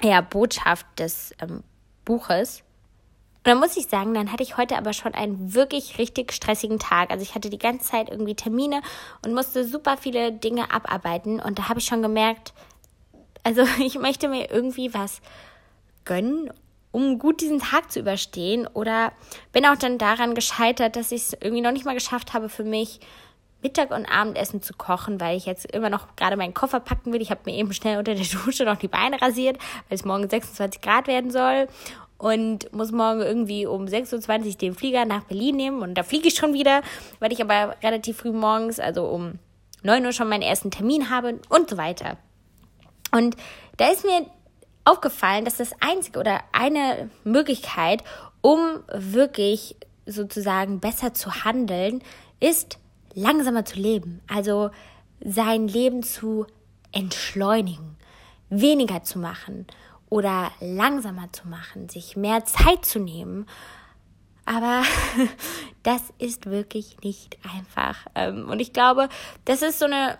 ja, 0.00 0.20
Botschaft 0.20 0.86
des 1.00 1.34
ähm, 1.40 1.64
Buches. 2.04 2.62
dann 3.42 3.58
muss 3.58 3.76
ich 3.76 3.88
sagen, 3.88 4.14
dann 4.14 4.30
hatte 4.30 4.44
ich 4.44 4.56
heute 4.56 4.78
aber 4.78 4.92
schon 4.92 5.14
einen 5.14 5.52
wirklich 5.54 5.98
richtig 5.98 6.32
stressigen 6.32 6.78
Tag. 6.78 7.10
Also 7.10 7.24
ich 7.24 7.34
hatte 7.34 7.50
die 7.50 7.58
ganze 7.58 7.90
Zeit 7.90 8.08
irgendwie 8.08 8.36
Termine 8.36 8.82
und 9.24 9.34
musste 9.34 9.66
super 9.66 9.96
viele 9.96 10.30
Dinge 10.30 10.70
abarbeiten. 10.70 11.40
Und 11.40 11.58
da 11.58 11.68
habe 11.68 11.80
ich 11.80 11.86
schon 11.86 12.02
gemerkt, 12.02 12.54
also 13.42 13.62
ich 13.80 13.98
möchte 13.98 14.28
mir 14.28 14.48
irgendwie 14.48 14.94
was 14.94 15.20
gönnen, 16.04 16.52
um 16.96 17.18
gut 17.18 17.42
diesen 17.42 17.58
Tag 17.58 17.92
zu 17.92 18.00
überstehen. 18.00 18.66
Oder 18.72 19.12
bin 19.52 19.66
auch 19.66 19.76
dann 19.76 19.98
daran 19.98 20.34
gescheitert, 20.34 20.96
dass 20.96 21.12
ich 21.12 21.20
es 21.24 21.32
irgendwie 21.34 21.60
noch 21.60 21.72
nicht 21.72 21.84
mal 21.84 21.92
geschafft 21.92 22.32
habe 22.32 22.48
für 22.48 22.64
mich, 22.64 23.00
Mittag- 23.60 23.90
und 23.90 24.06
Abendessen 24.06 24.62
zu 24.62 24.72
kochen, 24.72 25.20
weil 25.20 25.36
ich 25.36 25.44
jetzt 25.44 25.66
immer 25.72 25.90
noch 25.90 26.16
gerade 26.16 26.38
meinen 26.38 26.54
Koffer 26.54 26.80
packen 26.80 27.12
will. 27.12 27.20
Ich 27.20 27.30
habe 27.30 27.42
mir 27.44 27.54
eben 27.54 27.74
schnell 27.74 27.98
unter 27.98 28.14
der 28.14 28.24
Dusche 28.44 28.64
noch 28.64 28.78
die 28.78 28.88
Beine 28.88 29.20
rasiert, 29.20 29.58
weil 29.88 29.96
es 29.96 30.06
morgen 30.06 30.26
26 30.26 30.80
Grad 30.80 31.06
werden 31.06 31.30
soll 31.30 31.68
und 32.16 32.72
muss 32.72 32.92
morgen 32.92 33.20
irgendwie 33.20 33.66
um 33.66 33.84
6.20 33.84 34.46
Uhr 34.46 34.54
den 34.54 34.74
Flieger 34.74 35.04
nach 35.04 35.24
Berlin 35.24 35.56
nehmen 35.56 35.82
und 35.82 35.96
da 35.96 36.02
fliege 36.02 36.28
ich 36.28 36.34
schon 36.34 36.54
wieder, 36.54 36.80
weil 37.18 37.30
ich 37.30 37.42
aber 37.42 37.76
relativ 37.82 38.16
früh 38.16 38.32
morgens, 38.32 38.80
also 38.80 39.04
um 39.06 39.38
9 39.82 40.02
Uhr 40.06 40.12
schon 40.12 40.30
meinen 40.30 40.40
ersten 40.40 40.70
Termin 40.70 41.10
habe 41.10 41.40
und 41.50 41.68
so 41.68 41.76
weiter. 41.76 42.16
Und 43.12 43.36
da 43.76 43.88
ist 43.90 44.04
mir 44.04 44.24
aufgefallen, 44.86 45.44
dass 45.44 45.56
das 45.56 45.72
einzige 45.80 46.18
oder 46.18 46.40
eine 46.52 47.10
Möglichkeit, 47.24 48.02
um 48.40 48.60
wirklich 48.92 49.76
sozusagen 50.06 50.80
besser 50.80 51.12
zu 51.12 51.44
handeln, 51.44 52.02
ist 52.40 52.78
langsamer 53.12 53.64
zu 53.64 53.78
leben. 53.78 54.20
Also 54.28 54.70
sein 55.20 55.68
Leben 55.68 56.02
zu 56.02 56.46
entschleunigen, 56.92 57.96
weniger 58.48 59.02
zu 59.02 59.18
machen 59.18 59.66
oder 60.08 60.52
langsamer 60.60 61.32
zu 61.32 61.48
machen, 61.48 61.88
sich 61.88 62.16
mehr 62.16 62.44
Zeit 62.44 62.84
zu 62.84 63.00
nehmen. 63.00 63.46
Aber 64.44 64.82
das 65.82 66.02
ist 66.18 66.46
wirklich 66.46 66.98
nicht 67.02 67.38
einfach. 67.52 68.06
Ähm, 68.14 68.48
und 68.48 68.60
ich 68.60 68.72
glaube, 68.72 69.08
das 69.44 69.62
ist 69.62 69.80
so 69.80 69.86
eine 69.86 70.16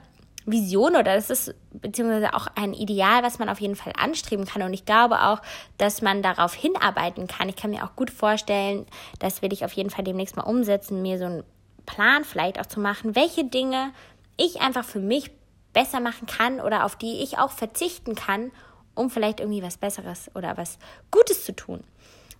Vision 0.46 0.92
oder 0.92 1.02
das 1.16 1.28
ist 1.28 1.54
beziehungsweise 1.72 2.32
auch 2.32 2.46
ein 2.54 2.72
Ideal, 2.72 3.22
was 3.22 3.38
man 3.38 3.48
auf 3.48 3.60
jeden 3.60 3.76
Fall 3.76 3.92
anstreben 3.98 4.46
kann. 4.46 4.62
Und 4.62 4.72
ich 4.72 4.84
glaube 4.84 5.22
auch, 5.22 5.42
dass 5.76 6.02
man 6.02 6.22
darauf 6.22 6.54
hinarbeiten 6.54 7.26
kann. 7.26 7.48
Ich 7.48 7.56
kann 7.56 7.70
mir 7.70 7.84
auch 7.84 7.96
gut 7.96 8.10
vorstellen, 8.10 8.86
das 9.18 9.42
will 9.42 9.52
ich 9.52 9.64
auf 9.64 9.72
jeden 9.72 9.90
Fall 9.90 10.04
demnächst 10.04 10.36
mal 10.36 10.44
umsetzen, 10.44 11.02
mir 11.02 11.18
so 11.18 11.24
einen 11.24 11.44
Plan 11.84 12.24
vielleicht 12.24 12.60
auch 12.60 12.66
zu 12.66 12.80
machen, 12.80 13.16
welche 13.16 13.44
Dinge 13.44 13.92
ich 14.36 14.60
einfach 14.60 14.84
für 14.84 15.00
mich 15.00 15.30
besser 15.72 16.00
machen 16.00 16.26
kann 16.26 16.60
oder 16.60 16.84
auf 16.84 16.96
die 16.96 17.22
ich 17.22 17.38
auch 17.38 17.50
verzichten 17.50 18.14
kann, 18.14 18.50
um 18.94 19.10
vielleicht 19.10 19.40
irgendwie 19.40 19.62
was 19.62 19.76
Besseres 19.76 20.30
oder 20.34 20.56
was 20.56 20.78
Gutes 21.10 21.44
zu 21.44 21.54
tun. 21.54 21.84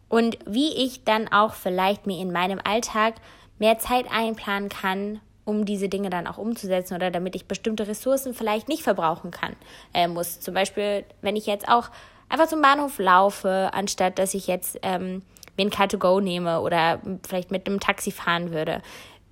Und 0.08 0.38
wie 0.46 0.72
ich 0.72 1.04
dann 1.04 1.28
auch 1.32 1.54
vielleicht 1.54 2.06
mir 2.06 2.20
in 2.20 2.32
meinem 2.32 2.60
Alltag 2.62 3.14
mehr 3.58 3.78
Zeit 3.78 4.06
einplanen 4.10 4.68
kann, 4.68 5.20
um 5.46 5.64
diese 5.64 5.88
Dinge 5.88 6.10
dann 6.10 6.26
auch 6.26 6.36
umzusetzen 6.36 6.94
oder 6.94 7.10
damit 7.10 7.34
ich 7.34 7.46
bestimmte 7.46 7.88
Ressourcen 7.88 8.34
vielleicht 8.34 8.68
nicht 8.68 8.82
verbrauchen 8.82 9.30
kann, 9.30 9.56
äh, 9.94 10.08
muss. 10.08 10.40
Zum 10.40 10.52
Beispiel, 10.52 11.04
wenn 11.22 11.36
ich 11.36 11.46
jetzt 11.46 11.68
auch 11.68 11.88
einfach 12.28 12.48
zum 12.48 12.60
Bahnhof 12.60 12.98
laufe, 12.98 13.70
anstatt 13.72 14.18
dass 14.18 14.34
ich 14.34 14.48
jetzt 14.48 14.78
ähm, 14.82 15.22
mir 15.56 15.66
ein 15.66 15.70
Car2Go 15.70 16.20
nehme 16.20 16.60
oder 16.60 17.00
vielleicht 17.26 17.50
mit 17.50 17.66
einem 17.66 17.80
Taxi 17.80 18.10
fahren 18.10 18.52
würde. 18.52 18.82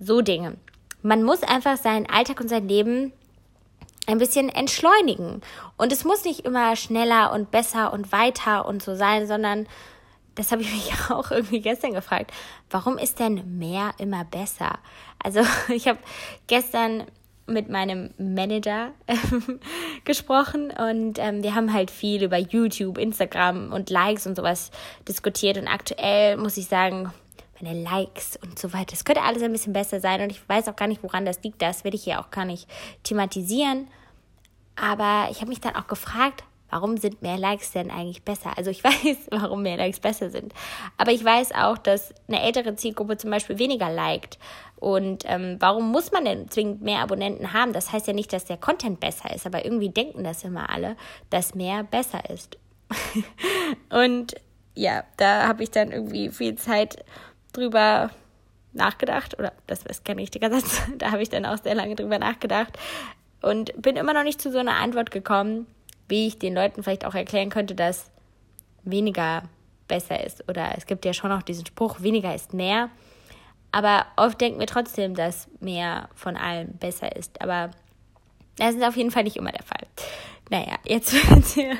So 0.00 0.22
Dinge. 0.22 0.56
Man 1.02 1.22
muss 1.22 1.42
einfach 1.42 1.76
seinen 1.76 2.08
Alltag 2.08 2.40
und 2.40 2.48
sein 2.48 2.68
Leben 2.68 3.12
ein 4.06 4.18
bisschen 4.18 4.48
entschleunigen. 4.48 5.42
Und 5.76 5.92
es 5.92 6.04
muss 6.04 6.24
nicht 6.24 6.40
immer 6.40 6.76
schneller 6.76 7.32
und 7.32 7.50
besser 7.50 7.92
und 7.92 8.12
weiter 8.12 8.66
und 8.66 8.82
so 8.82 8.94
sein, 8.94 9.26
sondern 9.26 9.66
das 10.34 10.52
habe 10.52 10.62
ich 10.62 10.72
mich 10.72 10.92
auch 11.10 11.30
irgendwie 11.30 11.60
gestern 11.60 11.92
gefragt. 11.92 12.32
Warum 12.70 12.98
ist 12.98 13.18
denn 13.18 13.58
mehr 13.58 13.92
immer 13.98 14.24
besser? 14.24 14.78
Also 15.22 15.40
ich 15.68 15.88
habe 15.88 15.98
gestern 16.46 17.04
mit 17.46 17.68
meinem 17.68 18.14
Manager 18.16 18.92
äh, 19.06 19.16
gesprochen 20.04 20.70
und 20.70 21.18
ähm, 21.18 21.42
wir 21.42 21.54
haben 21.54 21.72
halt 21.72 21.90
viel 21.90 22.22
über 22.22 22.38
YouTube, 22.38 22.96
Instagram 22.96 23.72
und 23.72 23.90
Likes 23.90 24.26
und 24.26 24.36
sowas 24.36 24.70
diskutiert 25.06 25.58
und 25.58 25.68
aktuell 25.68 26.38
muss 26.38 26.56
ich 26.56 26.66
sagen, 26.66 27.12
meine 27.60 27.82
Likes 27.82 28.38
und 28.42 28.58
so 28.58 28.72
weiter. 28.72 28.94
Es 28.94 29.04
könnte 29.04 29.22
alles 29.22 29.42
ein 29.42 29.52
bisschen 29.52 29.72
besser 29.72 30.00
sein 30.00 30.22
und 30.22 30.30
ich 30.30 30.48
weiß 30.48 30.68
auch 30.68 30.76
gar 30.76 30.88
nicht, 30.88 31.02
woran 31.02 31.24
das 31.24 31.42
liegt. 31.42 31.60
Das 31.62 31.84
werde 31.84 31.96
ich 31.96 32.04
hier 32.04 32.20
auch 32.20 32.30
gar 32.30 32.44
nicht 32.44 32.68
thematisieren. 33.02 33.88
Aber 34.76 35.28
ich 35.30 35.40
habe 35.40 35.48
mich 35.48 35.60
dann 35.60 35.76
auch 35.76 35.86
gefragt, 35.86 36.42
warum 36.74 36.96
sind 36.96 37.22
mehr 37.22 37.38
Likes 37.38 37.70
denn 37.70 37.92
eigentlich 37.92 38.24
besser? 38.24 38.58
Also 38.58 38.70
ich 38.70 38.82
weiß, 38.84 39.28
warum 39.30 39.62
mehr 39.62 39.76
Likes 39.76 40.00
besser 40.00 40.30
sind. 40.30 40.52
Aber 40.98 41.12
ich 41.12 41.24
weiß 41.24 41.52
auch, 41.52 41.78
dass 41.78 42.12
eine 42.26 42.42
ältere 42.42 42.74
Zielgruppe 42.74 43.16
zum 43.16 43.30
Beispiel 43.30 43.60
weniger 43.60 43.90
liked. 43.90 44.38
Und 44.76 45.22
ähm, 45.26 45.56
warum 45.60 45.92
muss 45.92 46.10
man 46.10 46.24
denn 46.24 46.50
zwingend 46.50 46.82
mehr 46.82 46.98
Abonnenten 46.98 47.52
haben? 47.52 47.72
Das 47.72 47.92
heißt 47.92 48.08
ja 48.08 48.12
nicht, 48.12 48.32
dass 48.32 48.44
der 48.44 48.56
Content 48.56 48.98
besser 48.98 49.32
ist, 49.32 49.46
aber 49.46 49.64
irgendwie 49.64 49.88
denken 49.88 50.24
das 50.24 50.42
immer 50.42 50.68
alle, 50.68 50.96
dass 51.30 51.54
mehr 51.54 51.84
besser 51.84 52.28
ist. 52.28 52.58
und 53.90 54.34
ja, 54.74 55.04
da 55.16 55.46
habe 55.46 55.62
ich 55.62 55.70
dann 55.70 55.92
irgendwie 55.92 56.30
viel 56.30 56.56
Zeit 56.56 57.04
drüber 57.52 58.10
nachgedacht, 58.72 59.38
oder 59.38 59.52
das 59.68 59.84
ist 59.84 60.04
kein 60.04 60.18
richtiger 60.18 60.50
Satz, 60.50 60.82
da 60.98 61.12
habe 61.12 61.22
ich 61.22 61.30
dann 61.30 61.46
auch 61.46 61.58
sehr 61.62 61.76
lange 61.76 61.94
drüber 61.94 62.18
nachgedacht 62.18 62.76
und 63.40 63.80
bin 63.80 63.94
immer 63.94 64.12
noch 64.12 64.24
nicht 64.24 64.40
zu 64.40 64.50
so 64.50 64.58
einer 64.58 64.74
Antwort 64.76 65.12
gekommen, 65.12 65.66
wie 66.08 66.26
ich 66.26 66.38
den 66.38 66.54
Leuten 66.54 66.82
vielleicht 66.82 67.04
auch 67.04 67.14
erklären 67.14 67.50
könnte, 67.50 67.74
dass 67.74 68.10
weniger 68.82 69.44
besser 69.88 70.24
ist. 70.24 70.48
Oder 70.48 70.74
es 70.76 70.86
gibt 70.86 71.04
ja 71.04 71.12
schon 71.12 71.30
noch 71.30 71.42
diesen 71.42 71.66
Spruch, 71.66 72.00
weniger 72.00 72.34
ist 72.34 72.54
mehr. 72.54 72.90
Aber 73.72 74.06
oft 74.16 74.40
denken 74.40 74.60
wir 74.60 74.66
trotzdem, 74.66 75.14
dass 75.14 75.48
mehr 75.60 76.08
von 76.14 76.36
allem 76.36 76.72
besser 76.78 77.16
ist. 77.16 77.40
Aber 77.42 77.70
das 78.56 78.74
ist 78.74 78.84
auf 78.84 78.96
jeden 78.96 79.10
Fall 79.10 79.24
nicht 79.24 79.36
immer 79.36 79.50
der 79.50 79.64
Fall. 79.64 79.86
Naja, 80.50 80.76
jetzt 80.84 81.12
wird 81.30 81.40
es 81.40 81.54
hier 81.54 81.76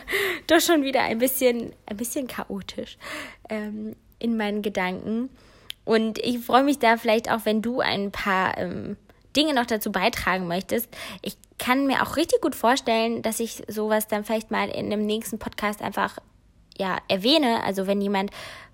doch 0.46 0.60
schon 0.60 0.82
wieder 0.82 1.02
ein 1.02 1.18
bisschen, 1.18 1.72
ein 1.86 1.96
bisschen 1.96 2.26
chaotisch 2.26 2.98
ähm, 3.48 3.94
in 4.18 4.36
meinen 4.36 4.62
Gedanken. 4.62 5.30
Und 5.84 6.18
ich 6.18 6.38
freue 6.38 6.64
mich 6.64 6.78
da 6.78 6.96
vielleicht 6.96 7.30
auch, 7.30 7.44
wenn 7.44 7.60
du 7.60 7.80
ein 7.80 8.10
paar 8.10 8.56
ähm, 8.56 8.96
Dinge 9.36 9.54
noch 9.54 9.66
dazu 9.66 9.92
beitragen 9.92 10.46
möchtest. 10.46 10.88
Ich 11.22 11.36
kann 11.58 11.86
mir 11.86 12.02
auch 12.02 12.16
richtig 12.16 12.40
gut 12.40 12.54
vorstellen, 12.54 13.22
dass 13.22 13.40
ich 13.40 13.62
sowas 13.68 14.08
dann 14.08 14.24
vielleicht 14.24 14.50
mal 14.50 14.68
in 14.68 14.86
einem 14.86 15.06
nächsten 15.06 15.38
Podcast 15.38 15.82
einfach 15.82 16.18
ja 16.76 16.98
erwähne. 17.08 17.62
Also 17.64 17.86
wenn 17.86 18.00
jemand 18.00 18.30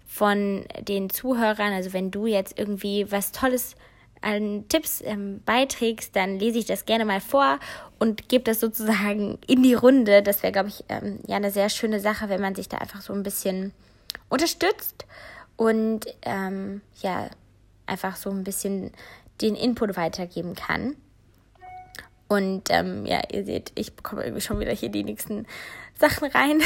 von 0.06 0.64
den 0.80 1.10
Zuhörern, 1.10 1.72
also 1.72 1.92
wenn 1.92 2.10
du 2.10 2.26
jetzt 2.26 2.58
irgendwie 2.58 3.10
was 3.12 3.32
Tolles 3.32 3.76
an 4.22 4.66
Tipps 4.68 5.02
ähm, 5.02 5.40
beiträgst, 5.46 6.14
dann 6.14 6.38
lese 6.38 6.58
ich 6.58 6.66
das 6.66 6.84
gerne 6.84 7.04
mal 7.04 7.20
vor 7.20 7.58
und 7.98 8.28
gebe 8.28 8.44
das 8.44 8.60
sozusagen 8.60 9.38
in 9.46 9.62
die 9.62 9.74
Runde. 9.74 10.22
Das 10.22 10.42
wäre, 10.42 10.52
glaube 10.52 10.68
ich, 10.68 10.84
ähm, 10.88 11.20
ja 11.26 11.36
eine 11.36 11.50
sehr 11.50 11.68
schöne 11.68 12.00
Sache, 12.00 12.28
wenn 12.28 12.40
man 12.40 12.54
sich 12.54 12.68
da 12.68 12.78
einfach 12.78 13.00
so 13.00 13.12
ein 13.12 13.22
bisschen 13.22 13.72
unterstützt 14.28 15.06
und 15.56 16.06
ähm, 16.22 16.80
ja, 17.02 17.30
einfach 17.86 18.16
so 18.16 18.30
ein 18.30 18.44
bisschen 18.44 18.92
den 19.40 19.54
Input 19.54 19.96
weitergeben 19.96 20.54
kann. 20.54 20.96
Und 22.28 22.68
ähm, 22.70 23.04
ja, 23.06 23.22
ihr 23.32 23.44
seht, 23.44 23.72
ich 23.74 23.94
bekomme 23.94 24.22
irgendwie 24.22 24.40
schon 24.40 24.60
wieder 24.60 24.72
hier 24.72 24.88
die 24.88 25.02
nächsten 25.02 25.46
Sachen 25.98 26.28
rein. 26.30 26.60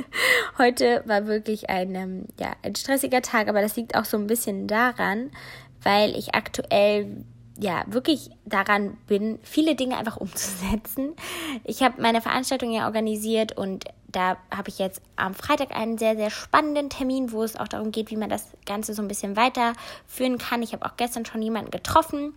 Heute 0.58 1.02
war 1.06 1.26
wirklich 1.26 1.70
ein, 1.70 1.94
ähm, 1.94 2.26
ja, 2.38 2.54
ein 2.62 2.74
stressiger 2.74 3.22
Tag, 3.22 3.48
aber 3.48 3.62
das 3.62 3.76
liegt 3.76 3.94
auch 3.94 4.04
so 4.04 4.16
ein 4.16 4.26
bisschen 4.26 4.66
daran, 4.66 5.30
weil 5.82 6.16
ich 6.16 6.34
aktuell 6.34 7.24
ja 7.58 7.84
wirklich 7.86 8.30
daran 8.44 8.96
bin, 9.06 9.38
viele 9.42 9.76
Dinge 9.76 9.96
einfach 9.96 10.16
umzusetzen. 10.16 11.14
Ich 11.62 11.82
habe 11.82 12.02
meine 12.02 12.20
Veranstaltung 12.20 12.72
ja 12.72 12.86
organisiert 12.86 13.56
und 13.56 13.84
da 14.14 14.36
habe 14.54 14.68
ich 14.68 14.78
jetzt 14.78 15.02
am 15.16 15.34
Freitag 15.34 15.74
einen 15.74 15.98
sehr, 15.98 16.16
sehr 16.16 16.30
spannenden 16.30 16.90
Termin, 16.90 17.32
wo 17.32 17.42
es 17.42 17.56
auch 17.56 17.68
darum 17.68 17.90
geht, 17.90 18.10
wie 18.10 18.16
man 18.16 18.30
das 18.30 18.46
Ganze 18.64 18.94
so 18.94 19.02
ein 19.02 19.08
bisschen 19.08 19.36
weiterführen 19.36 20.38
kann. 20.38 20.62
Ich 20.62 20.72
habe 20.72 20.86
auch 20.86 20.96
gestern 20.96 21.26
schon 21.26 21.42
jemanden 21.42 21.70
getroffen, 21.70 22.34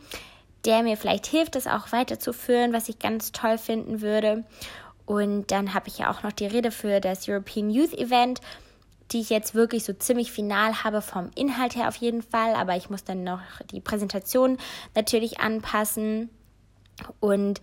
der 0.65 0.83
mir 0.83 0.97
vielleicht 0.97 1.27
hilft, 1.27 1.55
das 1.55 1.67
auch 1.67 1.91
weiterzuführen, 1.91 2.73
was 2.73 2.89
ich 2.89 2.99
ganz 2.99 3.31
toll 3.31 3.57
finden 3.57 4.01
würde. 4.01 4.43
Und 5.05 5.51
dann 5.51 5.73
habe 5.73 5.87
ich 5.87 5.99
ja 5.99 6.11
auch 6.11 6.23
noch 6.23 6.33
die 6.33 6.47
Rede 6.47 6.71
für 6.71 6.99
das 6.99 7.29
European 7.29 7.69
Youth 7.69 7.93
Event, 7.93 8.41
die 9.11 9.21
ich 9.21 9.29
jetzt 9.29 9.55
wirklich 9.55 9.85
so 9.85 9.93
ziemlich 9.93 10.31
final 10.31 10.83
habe 10.83 11.01
vom 11.01 11.31
Inhalt 11.35 11.75
her 11.75 11.87
auf 11.87 11.95
jeden 11.95 12.21
Fall. 12.21 12.55
Aber 12.55 12.75
ich 12.75 12.89
muss 12.89 13.03
dann 13.03 13.23
noch 13.23 13.39
die 13.71 13.79
Präsentation 13.79 14.57
natürlich 14.95 15.39
anpassen. 15.39 16.29
Und 17.19 17.61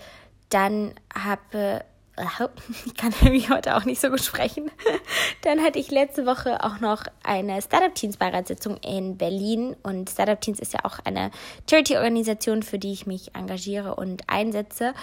dann 0.48 0.94
habe 1.14 1.84
ich 2.86 2.94
kann 2.94 3.12
irgendwie 3.22 3.48
heute 3.48 3.76
auch 3.76 3.84
nicht 3.84 4.00
so 4.00 4.08
gut 4.08 4.22
sprechen. 4.22 4.70
Dann 5.42 5.60
hatte 5.60 5.78
ich 5.78 5.90
letzte 5.90 6.26
Woche 6.26 6.62
auch 6.62 6.80
noch 6.80 7.04
eine 7.22 7.60
Startup 7.60 7.94
Teens 7.94 8.16
Beiratssitzung 8.16 8.76
in 8.78 9.16
Berlin 9.16 9.76
und 9.82 10.10
Startup 10.10 10.40
Teens 10.40 10.60
ist 10.60 10.72
ja 10.72 10.80
auch 10.84 10.98
eine 11.04 11.30
Charity-Organisation, 11.68 12.62
für 12.62 12.78
die 12.78 12.92
ich 12.92 13.06
mich 13.06 13.34
engagiere 13.34 13.96
und 13.96 14.22
einsetze. 14.28 14.94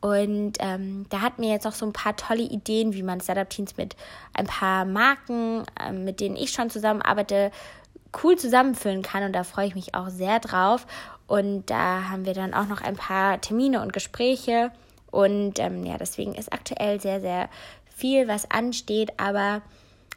Und 0.00 0.54
ähm, 0.60 1.06
da 1.10 1.20
hatten 1.20 1.42
wir 1.42 1.50
jetzt 1.50 1.66
auch 1.66 1.74
so 1.74 1.84
ein 1.84 1.92
paar 1.92 2.16
tolle 2.16 2.42
Ideen, 2.42 2.94
wie 2.94 3.02
man 3.02 3.20
Startup 3.20 3.48
Teens 3.48 3.76
mit 3.76 3.96
ein 4.32 4.46
paar 4.46 4.84
Marken, 4.86 5.64
ähm, 5.78 6.04
mit 6.04 6.20
denen 6.20 6.36
ich 6.36 6.52
schon 6.52 6.70
zusammenarbeite, 6.70 7.50
cool 8.24 8.36
zusammenführen 8.36 9.02
kann 9.02 9.22
und 9.22 9.32
da 9.32 9.44
freue 9.44 9.68
ich 9.68 9.74
mich 9.74 9.94
auch 9.94 10.08
sehr 10.08 10.40
drauf. 10.40 10.86
Und 11.26 11.66
da 11.66 12.08
haben 12.10 12.24
wir 12.24 12.34
dann 12.34 12.54
auch 12.54 12.66
noch 12.66 12.80
ein 12.80 12.96
paar 12.96 13.40
Termine 13.40 13.82
und 13.82 13.92
Gespräche. 13.92 14.72
Und 15.10 15.58
ähm, 15.58 15.84
ja, 15.84 15.98
deswegen 15.98 16.34
ist 16.34 16.52
aktuell 16.52 17.00
sehr, 17.00 17.20
sehr 17.20 17.48
viel, 17.94 18.28
was 18.28 18.50
ansteht. 18.50 19.12
Aber 19.18 19.62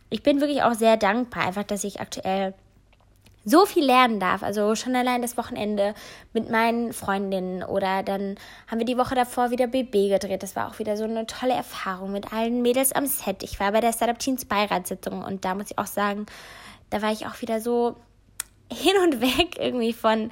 ich 0.10 0.24
bin 0.24 0.42
wirklich 0.42 0.64
auch 0.64 0.74
sehr 0.74 0.98
dankbar, 0.98 1.46
einfach, 1.46 1.64
dass 1.64 1.84
ich 1.84 2.00
aktuell 2.00 2.54
so 3.46 3.66
viel 3.66 3.86
lernen 3.86 4.20
darf. 4.20 4.44
Also 4.44 4.76
schon 4.76 4.96
allein 4.96 5.22
das 5.22 5.38
Wochenende 5.38 5.94
mit 6.34 6.50
meinen 6.50 6.94
Freundinnen 6.94 7.64
oder 7.64 8.04
dann 8.04 8.36
haben 8.68 8.80
wir 8.80 8.86
die 8.86 8.98
Woche 8.98 9.16
davor 9.16 9.52
wieder 9.52 9.68
BB 9.68 10.10
gedreht. 10.10 10.44
Das 10.44 10.56
war 10.56 10.70
auch 10.70 10.80
wieder 10.80 10.96
so 10.98 11.04
eine 11.04 11.28
tolle 11.28 11.54
Erfahrung 11.54 12.12
mit 12.12 12.32
allen 12.32 12.62
Mädels 12.62 12.94
am 12.94 13.06
Set. 13.06 13.44
Ich 13.44 13.60
war 13.60 13.72
bei 13.72 13.82
der 13.82 13.94
Startup 13.94 14.18
Teens 14.18 14.46
Beiratssitzung 14.46 15.24
und 15.24 15.44
da 15.46 15.56
muss 15.56 15.72
ich 15.72 15.78
auch 15.78 15.88
sagen, 15.88 16.26
da 16.90 17.02
war 17.02 17.12
ich 17.12 17.26
auch 17.26 17.42
wieder 17.42 17.60
so 17.60 17.96
hin 18.72 18.94
und 19.04 19.22
weg 19.22 19.58
irgendwie 19.60 19.94
von 19.94 20.32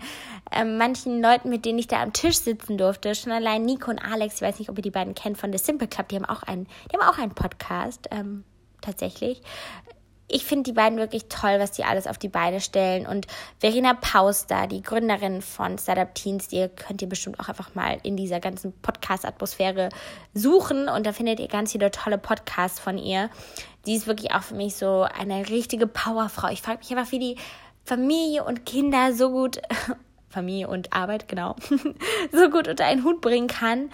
ähm, 0.52 0.78
manchen 0.78 1.22
Leuten, 1.22 1.50
mit 1.50 1.66
denen 1.66 1.80
ich 1.80 1.88
da 1.88 2.02
am 2.02 2.14
Tisch 2.14 2.40
sitzen 2.40 2.78
durfte. 2.78 3.16
Schon 3.16 3.32
allein 3.32 3.64
Nico 3.64 3.90
und 3.90 4.00
Alex, 4.00 4.36
ich 4.36 4.42
weiß 4.42 4.60
nicht, 4.60 4.70
ob 4.70 4.78
ihr 4.78 4.84
die 4.84 4.92
beiden 4.92 5.16
kennt 5.16 5.38
von 5.38 5.52
The 5.52 5.58
Simple 5.58 5.88
Club, 5.88 6.10
die 6.10 6.16
haben 6.16 6.26
auch 6.26 6.44
einen, 6.44 6.68
die 6.92 6.98
haben 6.98 7.08
auch 7.08 7.18
einen 7.18 7.34
Podcast, 7.34 8.08
ähm, 8.12 8.44
tatsächlich. 8.82 9.42
Ich 10.34 10.46
finde 10.46 10.64
die 10.64 10.74
beiden 10.74 10.98
wirklich 10.98 11.26
toll, 11.28 11.60
was 11.60 11.72
die 11.72 11.84
alles 11.84 12.08
auf 12.08 12.18
die 12.18 12.30
Beine 12.30 12.62
stellen. 12.62 13.06
Und 13.06 13.28
Verena 13.60 13.94
Pauster, 13.94 14.66
die 14.66 14.82
Gründerin 14.82 15.42
von 15.42 15.78
Startup 15.78 16.14
Teens, 16.16 16.48
die 16.48 16.70
könnt 16.70 17.02
ihr 17.02 17.10
bestimmt 17.10 17.38
auch 17.42 17.50
einfach 17.50 17.76
mal 17.76 18.00
in 18.04 18.16
dieser 18.16 18.40
ganzen 18.40 18.72
Podcast-Atmosphäre 18.82 19.90
suchen. 20.34 20.88
Und 20.88 21.06
da 21.06 21.12
findet 21.12 21.42
ihr 21.42 21.50
ganz 21.50 21.74
viele 21.74 21.92
tolle 21.92 22.18
Podcasts 22.18 22.80
von 22.80 22.98
ihr. 22.98 23.30
Die 23.86 23.96
ist 23.96 24.08
wirklich 24.08 24.32
auch 24.34 24.44
für 24.44 24.56
mich 24.56 24.76
so 24.76 25.02
eine 25.02 25.50
richtige 25.50 25.86
Powerfrau. 25.86 26.48
Ich 26.48 26.62
frage 26.62 26.80
mich 26.80 26.92
einfach, 26.92 27.12
wie 27.12 27.20
die 27.20 27.36
Familie 27.84 28.44
und 28.44 28.66
Kinder 28.66 29.14
so 29.14 29.32
gut, 29.32 29.62
Familie 30.30 30.68
und 30.68 30.94
Arbeit, 30.94 31.28
genau, 31.28 31.56
so 32.32 32.50
gut 32.50 32.68
unter 32.68 32.86
einen 32.86 33.04
Hut 33.04 33.22
bringen 33.22 33.48
kann 33.48 33.92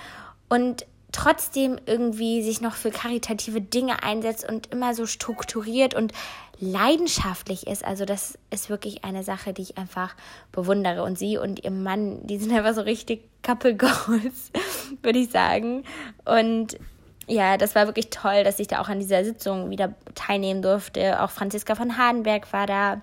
und 0.49 0.85
trotzdem 1.11 1.79
irgendwie 1.85 2.43
sich 2.43 2.61
noch 2.61 2.75
für 2.75 2.91
karitative 2.91 3.61
Dinge 3.61 4.03
einsetzt 4.03 4.47
und 4.47 4.67
immer 4.71 4.93
so 4.93 5.05
strukturiert 5.05 5.95
und 5.95 6.11
leidenschaftlich 6.59 7.67
ist. 7.67 7.85
Also 7.85 8.05
das 8.05 8.37
ist 8.49 8.69
wirklich 8.69 9.03
eine 9.03 9.23
Sache, 9.23 9.53
die 9.53 9.61
ich 9.61 9.77
einfach 9.77 10.15
bewundere. 10.51 11.03
Und 11.03 11.17
sie 11.17 11.37
und 11.37 11.63
ihr 11.63 11.71
Mann, 11.71 12.25
die 12.25 12.37
sind 12.37 12.53
einfach 12.53 12.73
so 12.73 12.81
richtig 12.81 13.21
Couple 13.43 13.75
Goals, 13.75 14.51
würde 15.01 15.19
ich 15.19 15.29
sagen. 15.29 15.83
Und 16.25 16.77
ja, 17.27 17.57
das 17.57 17.75
war 17.75 17.87
wirklich 17.87 18.09
toll, 18.09 18.43
dass 18.43 18.59
ich 18.59 18.67
da 18.67 18.81
auch 18.81 18.89
an 18.89 18.99
dieser 18.99 19.23
Sitzung 19.23 19.69
wieder 19.69 19.93
teilnehmen 20.15 20.61
durfte. 20.61 21.21
Auch 21.21 21.29
Franziska 21.29 21.75
von 21.75 21.97
Hardenberg 21.97 22.51
war 22.53 22.67
da. 22.67 23.01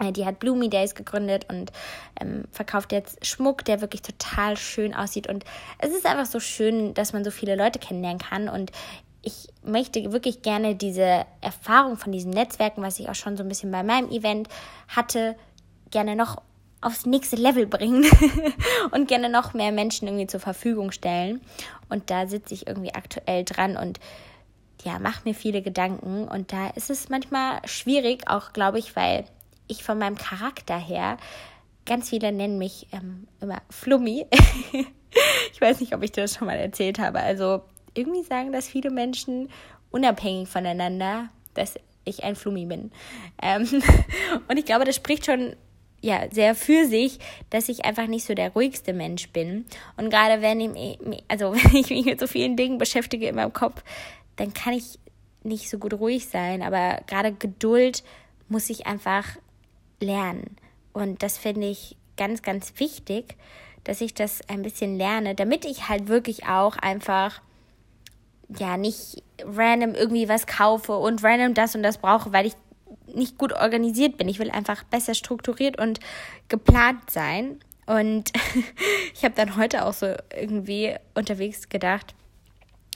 Äh, 0.00 0.12
die 0.12 0.24
hat 0.26 0.38
Bloomy 0.38 0.68
Days 0.68 0.94
gegründet 0.94 1.46
und 1.48 1.72
ähm, 2.20 2.44
verkauft 2.50 2.92
jetzt 2.92 3.24
Schmuck, 3.24 3.64
der 3.64 3.80
wirklich 3.80 4.02
total 4.02 4.56
schön 4.56 4.94
aussieht. 4.94 5.28
Und 5.28 5.44
es 5.78 5.90
ist 5.90 6.06
einfach 6.06 6.26
so 6.26 6.40
schön, 6.40 6.94
dass 6.94 7.12
man 7.12 7.24
so 7.24 7.30
viele 7.30 7.56
Leute 7.56 7.78
kennenlernen 7.78 8.18
kann. 8.18 8.48
Und 8.48 8.72
ich 9.22 9.48
möchte 9.64 10.12
wirklich 10.12 10.42
gerne 10.42 10.74
diese 10.74 11.24
Erfahrung 11.40 11.96
von 11.96 12.12
diesen 12.12 12.30
Netzwerken, 12.30 12.82
was 12.82 12.98
ich 12.98 13.08
auch 13.08 13.14
schon 13.14 13.36
so 13.36 13.42
ein 13.42 13.48
bisschen 13.48 13.70
bei 13.70 13.82
meinem 13.82 14.10
Event 14.10 14.48
hatte, 14.88 15.36
gerne 15.90 16.16
noch 16.16 16.42
aufs 16.80 17.06
nächste 17.06 17.36
Level 17.36 17.66
bringen 17.66 18.04
und 18.90 19.08
gerne 19.08 19.30
noch 19.30 19.54
mehr 19.54 19.72
Menschen 19.72 20.06
irgendwie 20.06 20.26
zur 20.26 20.40
Verfügung 20.40 20.92
stellen. 20.92 21.40
Und 21.88 22.10
da 22.10 22.26
sitze 22.26 22.52
ich 22.52 22.66
irgendwie 22.66 22.94
aktuell 22.94 23.44
dran 23.44 23.76
und 23.76 24.00
ja, 24.84 24.98
mache 24.98 25.22
mir 25.24 25.34
viele 25.34 25.62
Gedanken. 25.62 26.28
Und 26.28 26.52
da 26.52 26.68
ist 26.68 26.90
es 26.90 27.08
manchmal 27.08 27.60
schwierig, 27.64 28.28
auch 28.28 28.52
glaube 28.52 28.78
ich, 28.78 28.94
weil 28.96 29.24
ich 29.66 29.84
von 29.84 29.98
meinem 29.98 30.16
Charakter 30.16 30.78
her, 30.78 31.16
ganz 31.86 32.10
viele 32.10 32.32
nennen 32.32 32.58
mich 32.58 32.86
ähm, 32.92 33.26
immer 33.40 33.62
Flummi. 33.70 34.26
ich 35.52 35.60
weiß 35.60 35.80
nicht, 35.80 35.94
ob 35.94 36.02
ich 36.02 36.12
dir 36.12 36.22
das 36.22 36.34
schon 36.34 36.46
mal 36.46 36.56
erzählt 36.56 36.98
habe. 36.98 37.20
Also 37.20 37.62
irgendwie 37.94 38.22
sagen 38.22 38.52
das 38.52 38.68
viele 38.68 38.90
Menschen 38.90 39.48
unabhängig 39.90 40.48
voneinander, 40.48 41.28
dass 41.54 41.74
ich 42.04 42.24
ein 42.24 42.36
Flummi 42.36 42.66
bin. 42.66 42.90
Ähm, 43.40 43.66
und 44.48 44.56
ich 44.56 44.64
glaube, 44.64 44.84
das 44.84 44.96
spricht 44.96 45.26
schon 45.26 45.56
ja, 46.04 46.24
sehr 46.30 46.54
für 46.54 46.84
sich, 46.86 47.18
dass 47.48 47.70
ich 47.70 47.86
einfach 47.86 48.06
nicht 48.06 48.26
so 48.26 48.34
der 48.34 48.52
ruhigste 48.52 48.92
Mensch 48.92 49.30
bin. 49.30 49.64
Und 49.96 50.10
gerade 50.10 50.42
wenn 50.42 50.60
ich, 50.60 50.98
also 51.28 51.54
wenn 51.54 51.76
ich 51.76 51.88
mich 51.88 52.04
mit 52.04 52.20
so 52.20 52.26
vielen 52.26 52.56
Dingen 52.56 52.76
beschäftige 52.76 53.26
in 53.28 53.36
meinem 53.36 53.54
Kopf, 53.54 53.82
dann 54.36 54.52
kann 54.52 54.74
ich 54.74 54.98
nicht 55.44 55.70
so 55.70 55.78
gut 55.78 55.94
ruhig 55.94 56.26
sein. 56.26 56.62
Aber 56.62 57.00
gerade 57.06 57.32
Geduld 57.32 58.02
muss 58.48 58.68
ich 58.68 58.86
einfach 58.86 59.24
lernen. 60.00 60.56
Und 60.92 61.22
das 61.22 61.38
finde 61.38 61.68
ich 61.68 61.96
ganz, 62.16 62.42
ganz 62.42 62.74
wichtig, 62.78 63.36
dass 63.84 64.00
ich 64.00 64.14
das 64.14 64.48
ein 64.48 64.62
bisschen 64.62 64.96
lerne, 64.96 65.34
damit 65.34 65.64
ich 65.64 65.88
halt 65.88 66.08
wirklich 66.08 66.46
auch 66.46 66.76
einfach 66.76 67.42
ja 68.58 68.76
nicht 68.76 69.22
random 69.42 69.94
irgendwie 69.94 70.28
was 70.28 70.46
kaufe 70.46 70.96
und 70.96 71.22
random 71.22 71.54
das 71.54 71.74
und 71.74 71.82
das 71.82 71.98
brauche, 71.98 72.32
weil 72.32 72.46
ich 72.46 72.54
nicht 73.14 73.38
gut 73.38 73.52
organisiert 73.52 74.16
bin. 74.16 74.28
Ich 74.28 74.38
will 74.38 74.50
einfach 74.50 74.84
besser 74.84 75.14
strukturiert 75.14 75.78
und 75.78 76.00
geplant 76.48 77.10
sein. 77.10 77.60
Und 77.86 78.32
ich 79.14 79.24
habe 79.24 79.34
dann 79.34 79.56
heute 79.56 79.84
auch 79.84 79.92
so 79.92 80.14
irgendwie 80.34 80.94
unterwegs 81.14 81.68
gedacht, 81.68 82.14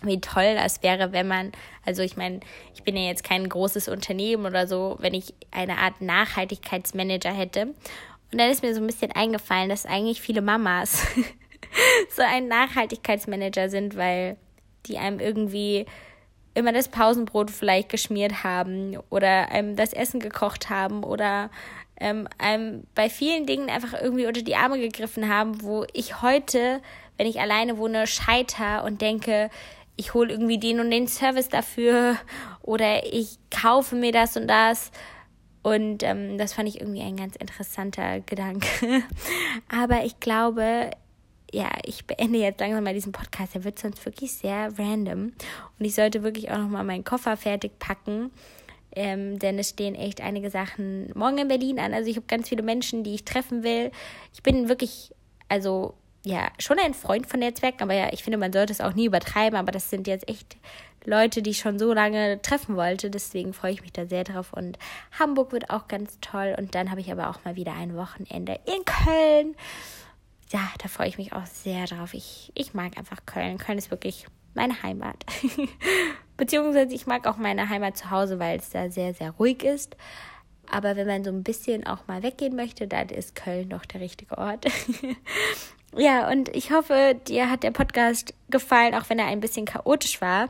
wie 0.03 0.21
toll 0.21 0.55
das 0.55 0.83
wäre, 0.83 1.13
wenn 1.13 1.29
man, 1.29 1.53
also 1.85 2.03
ich 2.03 2.17
meine, 2.17 2.41
ich 2.75 2.83
bin 2.83 2.97
ja 2.97 3.03
jetzt 3.03 3.25
kein 3.25 3.49
großes 3.49 3.89
Unternehmen 3.89 4.47
oder 4.47 4.67
so, 4.67 4.97
wenn 5.01 5.15
ich 5.15 5.35
eine 5.51 5.79
Art 5.79 6.01
Nachhaltigkeitsmanager 6.01 7.33
hätte. 7.33 7.75
Und 8.31 8.39
dann 8.39 8.51
ist 8.51 8.63
mir 8.63 8.75
so 8.75 8.81
ein 8.81 8.87
bisschen 8.87 9.13
eingefallen, 9.13 9.69
dass 9.69 9.87
eigentlich 9.87 10.21
viele 10.21 10.43
Mamas 10.43 11.07
so 12.11 12.23
ein 12.23 12.49
Nachhaltigkeitsmanager 12.49 13.69
sind, 13.69 13.97
weil 13.97 14.37
die 14.87 14.99
einem 14.99 15.21
irgendwie 15.21 15.87
immer 16.55 16.73
das 16.73 16.89
Pausenbrot 16.89 17.51
vielleicht 17.51 17.89
geschmiert 17.89 18.43
haben 18.43 18.99
oder 19.11 19.51
einem 19.51 19.77
das 19.77 19.93
Essen 19.93 20.21
gekocht 20.21 20.71
haben 20.71 21.05
oder 21.05 21.51
ähm, 22.01 22.29
einem 22.39 22.85
bei 22.95 23.09
vielen 23.09 23.47
Dingen 23.47 23.71
einfach 23.71 23.95
irgendwie 24.01 24.27
unter 24.27 24.43
die 24.43 24.57
Arme 24.57 24.79
gegriffen 24.79 25.29
haben, 25.29 25.63
wo 25.63 25.85
ich 25.93 26.23
heute, 26.23 26.81
wenn 27.17 27.27
ich 27.27 27.41
alleine 27.41 27.79
wohne, 27.79 28.07
scheiter 28.07 28.85
und 28.85 29.01
denke, 29.01 29.51
ich 29.99 30.15
hole 30.15 30.33
irgendwie 30.33 30.59
den 30.59 30.81
und 30.81 30.91
den 30.91 31.09
Service 31.09 31.49
dafür 31.49 32.17
oder 32.63 33.05
ich 33.13 33.39
kaufe 33.51 33.97
mir 33.97 34.13
das 34.13 34.37
und 34.37 34.49
das. 34.49 34.91
Und 35.63 36.03
ähm, 36.05 36.39
das 36.39 36.55
fand 36.55 36.69
ich 36.69 36.81
irgendwie 36.81 37.03
ein 37.03 37.17
ganz 37.17 37.37
interessanter 37.37 38.21
Gedanke. 38.21 39.03
Aber 39.69 40.05
ich 40.05 40.21
glaube, 40.21 40.93
ja, 41.53 41.69
ich 41.85 42.07
beende 42.07 42.39
jetzt 42.39 42.61
langsam 42.61 42.85
mal 42.85 42.95
diesen 42.95 43.13
Podcast. 43.13 43.55
Der 43.57 43.65
wird 43.65 43.79
sonst 43.79 44.05
wirklich 44.07 44.33
sehr 44.33 44.71
random. 44.79 45.33
Und 45.79 45.85
ich 45.85 45.95
sollte 45.95 46.23
wirklich 46.23 46.51
auch 46.51 46.59
nochmal 46.59 46.85
meinen 46.85 47.05
Koffer 47.05 47.37
fertig 47.37 47.79
packen. 47.81 48.31
Ähm, 48.95 49.39
denn 49.41 49.59
es 49.59 49.71
stehen 49.71 49.97
echt 49.97 50.21
einige 50.21 50.49
Sachen 50.49 51.11
morgen 51.15 51.39
in 51.39 51.49
Berlin 51.49 51.81
an. 51.81 51.93
Also 51.93 52.09
ich 52.09 52.17
habe 52.17 52.27
ganz 52.27 52.49
viele 52.49 52.63
Menschen, 52.63 53.03
die 53.03 53.15
ich 53.15 53.25
treffen 53.25 53.65
will. 53.65 53.91
Ich 54.33 54.43
bin 54.45 54.69
wirklich, 54.69 55.13
also 55.49 55.95
ja, 56.25 56.49
schon 56.59 56.79
ein 56.79 56.95
Freund 56.95 57.27
von 57.27 57.41
Netzwerken, 57.41 57.83
aber 57.83 57.95
ja, 57.95 58.09
ich 58.13 58.23
finde, 58.23 58.39
man 58.39 58.53
sollte 58.53 58.73
es 58.73 58.81
auch 58.81 58.95
nie 58.95 59.07
übertreiben, 59.07 59.59
aber 59.59 59.73
das 59.73 59.91
sind 59.91 60.07
jetzt 60.07 60.29
echt 60.29 60.57
Leute, 61.05 61.43
die 61.43 61.51
ich 61.51 61.59
schon 61.59 61.79
so 61.79 61.93
lange 61.93 62.41
treffen 62.43 62.77
wollte. 62.77 63.11
Deswegen 63.11 63.53
freue 63.53 63.73
ich 63.73 63.83
mich 63.83 63.93
da 63.93 64.07
sehr 64.07 64.25
drauf. 64.25 64.53
Und 64.53 64.79
Hamburg 65.19 65.53
wird 65.53 65.71
auch 65.71 65.89
ganz 65.89 66.19
toll. 66.21 66.55
Und 66.59 66.75
dann 66.75 66.91
habe 66.91 67.01
ich 67.01 67.11
aber 67.11 67.31
auch 67.31 67.45
mal 67.45 67.57
wieder 67.57 67.73
ein 67.75 67.97
Wochenende 67.97 68.59
in 68.67 68.85
Köln. 68.85 69.57
Ja, 70.51 70.61
da 70.83 70.89
freue 70.89 71.09
ich 71.09 71.19
mich 71.19 71.33
auch 71.33 71.47
sehr 71.47 71.87
drauf. 71.87 72.15
Ich, 72.15 72.53
ich 72.55 72.75
mag 72.75 72.99
einfach 72.99 73.25
Köln. 73.27 73.59
Köln 73.59 73.79
ist 73.79 73.91
wirklich 73.91 74.27
meine 74.55 74.83
Heimat. 74.83 75.25
Beziehungsweise 76.37 76.95
ich 76.95 77.07
mag 77.07 77.27
auch 77.27 77.37
meine 77.37 77.69
Heimat 77.69 77.97
zu 77.97 78.11
Hause, 78.11 78.39
weil 78.39 78.59
es 78.59 78.71
da 78.71 78.91
sehr, 78.91 79.15
sehr 79.15 79.31
ruhig 79.33 79.63
ist. 79.63 79.97
Aber 80.71 80.97
wenn 80.97 81.07
man 81.07 81.25
so 81.25 81.31
ein 81.31 81.43
bisschen 81.43 81.87
auch 81.87 82.07
mal 82.07 82.23
weggehen 82.23 82.55
möchte, 82.55 82.87
dann 82.87 83.09
ist 83.09 83.35
Köln 83.35 83.71
doch 83.71 83.87
der 83.87 84.01
richtige 84.01 84.37
Ort. 84.37 84.67
ja, 85.97 86.31
und 86.31 86.55
ich 86.55 86.73
hoffe, 86.73 87.17
dir 87.27 87.51
hat 87.51 87.63
der 87.63 87.71
Podcast 87.71 88.35
gefallen, 88.51 88.95
auch 88.95 89.09
wenn 89.09 89.19
er 89.19 89.27
ein 89.27 89.41
bisschen 89.41 89.67
chaotisch 89.67 90.21
war. 90.21 90.49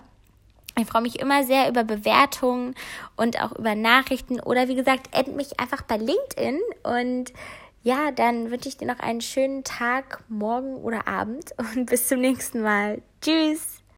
Ich 0.79 0.87
freue 0.87 1.03
mich 1.03 1.19
immer 1.19 1.43
sehr 1.45 1.69
über 1.69 1.83
Bewertungen 1.83 2.75
und 3.17 3.41
auch 3.43 3.53
über 3.53 3.75
Nachrichten 3.75 4.39
oder 4.41 4.69
wie 4.69 4.77
gesagt, 4.77 5.09
add 5.13 5.31
mich 5.33 5.59
einfach 5.59 5.83
bei 5.83 5.97
LinkedIn 5.97 6.61
und 6.85 7.33
ja, 7.83 8.11
dann 8.13 8.51
wünsche 8.51 8.69
ich 8.69 8.77
dir 8.77 8.87
noch 8.87 9.01
einen 9.01 9.21
schönen 9.21 9.65
Tag, 9.65 10.23
morgen 10.29 10.77
oder 10.77 11.09
Abend 11.09 11.53
und 11.75 11.87
bis 11.87 12.09
zum 12.09 12.21
nächsten 12.21 12.63
Mal. 12.63 13.03
Tschüss! 13.21 13.78